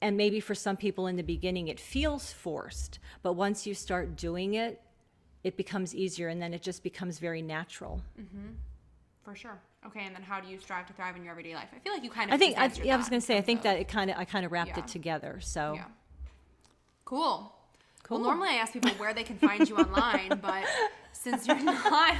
And 0.01 0.17
maybe 0.17 0.39
for 0.39 0.53
some 0.53 0.77
people 0.77 1.07
in 1.07 1.15
the 1.15 1.23
beginning, 1.23 1.69
it 1.69 1.79
feels 1.79 2.31
forced. 2.31 2.99
But 3.23 3.33
once 3.33 3.65
you 3.65 3.73
start 3.73 4.15
doing 4.15 4.55
it, 4.55 4.81
it 5.43 5.55
becomes 5.55 5.95
easier 5.95 6.27
and 6.27 6.41
then 6.41 6.53
it 6.53 6.61
just 6.61 6.83
becomes 6.83 7.19
very 7.19 7.41
natural. 7.41 8.01
Mm-hmm. 8.19 8.53
For 9.23 9.35
sure. 9.35 9.59
Okay, 9.85 10.05
and 10.05 10.15
then 10.15 10.23
how 10.23 10.39
do 10.41 10.49
you 10.49 10.59
strive 10.59 10.85
to 10.87 10.93
thrive 10.93 11.15
in 11.15 11.23
your 11.23 11.31
everyday 11.31 11.55
life? 11.55 11.69
I 11.75 11.79
feel 11.79 11.93
like 11.93 12.03
you 12.03 12.09
kind 12.09 12.29
of. 12.29 12.33
I 12.33 12.37
think. 12.37 12.57
I, 12.57 12.71
yeah, 12.83 12.95
I 12.95 12.97
was 12.97 13.09
going 13.09 13.21
to 13.21 13.25
say. 13.25 13.37
I 13.37 13.41
think 13.41 13.61
that 13.61 13.79
it 13.79 13.87
kind 13.87 14.09
of. 14.09 14.17
I 14.17 14.25
kind 14.25 14.45
of 14.45 14.51
wrapped 14.51 14.71
yeah. 14.71 14.79
it 14.79 14.87
together. 14.87 15.39
So. 15.41 15.73
Yeah. 15.75 15.85
Cool. 17.05 17.53
Cool. 18.07 18.19
Well, 18.19 18.29
normally 18.29 18.49
I 18.49 18.53
ask 18.55 18.71
people 18.71 18.91
where 18.91 19.13
they 19.13 19.23
can 19.23 19.37
find 19.37 19.67
you 19.67 19.75
online, 19.75 20.39
but 20.41 20.63
since 21.11 21.45
you're 21.45 21.61
not, 21.61 22.15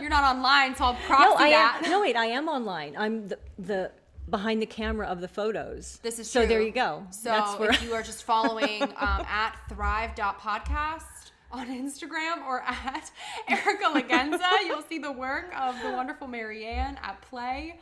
you're 0.00 0.08
not 0.08 0.24
online, 0.24 0.74
so 0.74 0.84
I'll 0.84 0.94
proxy 1.06 1.24
no, 1.24 1.34
I 1.34 1.50
that. 1.50 1.82
Am, 1.84 1.90
no, 1.90 2.00
wait, 2.00 2.16
I 2.16 2.26
am 2.26 2.48
online. 2.48 2.96
I'm 2.96 3.28
the 3.28 3.38
the 3.58 3.92
behind 4.30 4.62
the 4.62 4.66
camera 4.66 5.06
of 5.06 5.20
the 5.20 5.28
photos. 5.28 5.98
This 6.02 6.18
is 6.18 6.30
so. 6.30 6.40
True. 6.40 6.48
There 6.48 6.62
you 6.62 6.72
go. 6.72 7.06
So 7.10 7.28
That's 7.28 7.58
where 7.58 7.70
if 7.70 7.82
you 7.82 7.92
are 7.92 8.02
just 8.02 8.24
following 8.24 8.82
um, 8.82 8.90
at 8.98 9.56
thrive.podcast 9.68 11.02
on 11.52 11.68
Instagram 11.68 12.46
or 12.46 12.62
at 12.62 13.10
Erica 13.48 13.84
Lagenza. 13.92 14.64
You'll 14.64 14.82
see 14.82 14.98
the 14.98 15.12
work 15.12 15.52
of 15.56 15.80
the 15.82 15.90
wonderful 15.90 16.28
Marianne 16.28 16.98
at 17.02 17.20
play. 17.22 17.78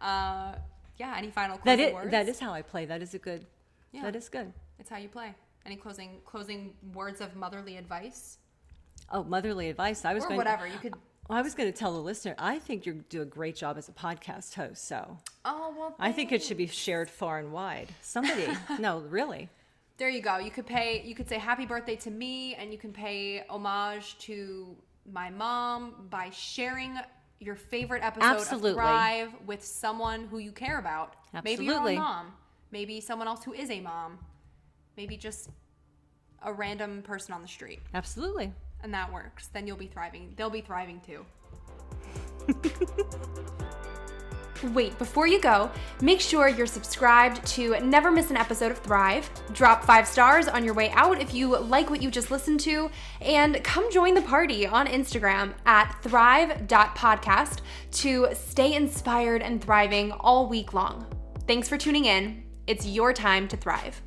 Uh, 0.00 0.54
yeah, 0.96 1.14
any 1.16 1.30
final 1.30 1.60
that 1.64 1.78
is? 1.78 1.94
That 2.10 2.28
is 2.28 2.40
how 2.40 2.52
I 2.52 2.62
play. 2.62 2.86
That 2.86 3.02
is 3.02 3.14
a 3.14 3.18
good. 3.18 3.46
Yeah, 3.92 4.02
that 4.02 4.16
is 4.16 4.28
good. 4.28 4.52
It's 4.80 4.90
how 4.90 4.96
you 4.96 5.08
play. 5.08 5.34
Any 5.68 5.76
closing 5.76 6.20
closing 6.24 6.72
words 6.94 7.20
of 7.20 7.36
motherly 7.36 7.76
advice? 7.76 8.38
Oh, 9.12 9.22
motherly 9.22 9.68
advice. 9.68 10.06
I 10.06 10.14
was 10.14 10.24
or 10.24 10.28
going 10.28 10.38
whatever. 10.38 10.66
You 10.66 10.78
could. 10.78 10.94
I 11.28 11.42
was 11.42 11.54
going 11.54 11.70
to 11.70 11.78
tell 11.78 11.92
the 11.92 12.00
listener. 12.00 12.34
I 12.38 12.58
think 12.58 12.86
you 12.86 13.04
do 13.10 13.20
a 13.20 13.26
great 13.26 13.54
job 13.54 13.76
as 13.76 13.86
a 13.86 13.92
podcast 13.92 14.54
host. 14.54 14.88
So 14.88 15.18
Oh 15.44 15.74
well. 15.78 15.94
I 15.98 16.10
think 16.10 16.32
it 16.32 16.42
should 16.42 16.56
be 16.56 16.68
shared 16.68 17.10
far 17.10 17.38
and 17.38 17.52
wide. 17.52 17.88
Somebody, 18.00 18.46
no, 18.78 19.00
really. 19.00 19.50
There 19.98 20.08
you 20.08 20.22
go. 20.22 20.38
You 20.38 20.50
could 20.50 20.64
pay. 20.64 21.02
You 21.04 21.14
could 21.14 21.28
say 21.28 21.36
happy 21.36 21.66
birthday 21.66 21.96
to 21.96 22.10
me, 22.10 22.54
and 22.54 22.72
you 22.72 22.78
can 22.78 22.94
pay 22.94 23.44
homage 23.50 24.16
to 24.20 24.74
my 25.12 25.28
mom 25.28 26.06
by 26.08 26.30
sharing 26.30 26.98
your 27.40 27.56
favorite 27.56 28.02
episode 28.02 28.24
Absolutely. 28.24 28.70
of 28.70 28.76
Thrive 28.76 29.32
with 29.44 29.62
someone 29.62 30.28
who 30.28 30.38
you 30.38 30.50
care 30.52 30.78
about. 30.78 31.16
Absolutely. 31.34 31.66
Maybe 31.66 31.92
your 31.92 32.00
mom. 32.00 32.32
Maybe 32.70 33.02
someone 33.02 33.28
else 33.28 33.44
who 33.44 33.52
is 33.52 33.70
a 33.70 33.80
mom. 33.82 34.18
Maybe 34.98 35.16
just 35.16 35.48
a 36.42 36.52
random 36.52 37.02
person 37.02 37.32
on 37.32 37.40
the 37.40 37.46
street, 37.46 37.78
Absolutely. 37.94 38.52
and 38.82 38.92
that 38.92 39.12
works. 39.12 39.46
Then 39.46 39.64
you'll 39.64 39.76
be 39.76 39.86
thriving. 39.86 40.34
They'll 40.36 40.50
be 40.50 40.60
thriving 40.60 41.00
too. 41.00 41.24
Wait, 44.74 44.98
before 44.98 45.28
you 45.28 45.40
go, 45.40 45.70
make 46.02 46.20
sure 46.20 46.48
you're 46.48 46.66
subscribed 46.66 47.46
to 47.46 47.78
never 47.78 48.10
miss 48.10 48.30
an 48.30 48.36
episode 48.36 48.72
of 48.72 48.78
Thrive. 48.78 49.30
Drop 49.52 49.84
five 49.84 50.04
stars 50.04 50.48
on 50.48 50.64
your 50.64 50.74
way 50.74 50.90
out 50.90 51.20
if 51.20 51.32
you 51.32 51.56
like 51.56 51.90
what 51.90 52.02
you 52.02 52.10
just 52.10 52.32
listened 52.32 52.58
to, 52.58 52.90
and 53.20 53.62
come 53.62 53.92
join 53.92 54.14
the 54.14 54.22
party 54.22 54.66
on 54.66 54.88
Instagram 54.88 55.54
at 55.64 55.96
thrive.podcast 56.02 57.60
to 57.92 58.26
stay 58.34 58.74
inspired 58.74 59.42
and 59.42 59.62
thriving 59.62 60.10
all 60.10 60.48
week 60.48 60.74
long. 60.74 61.06
Thanks 61.46 61.68
for 61.68 61.78
tuning 61.78 62.06
in. 62.06 62.42
It's 62.66 62.84
your 62.84 63.12
time 63.12 63.46
to 63.46 63.56
thrive. 63.56 64.02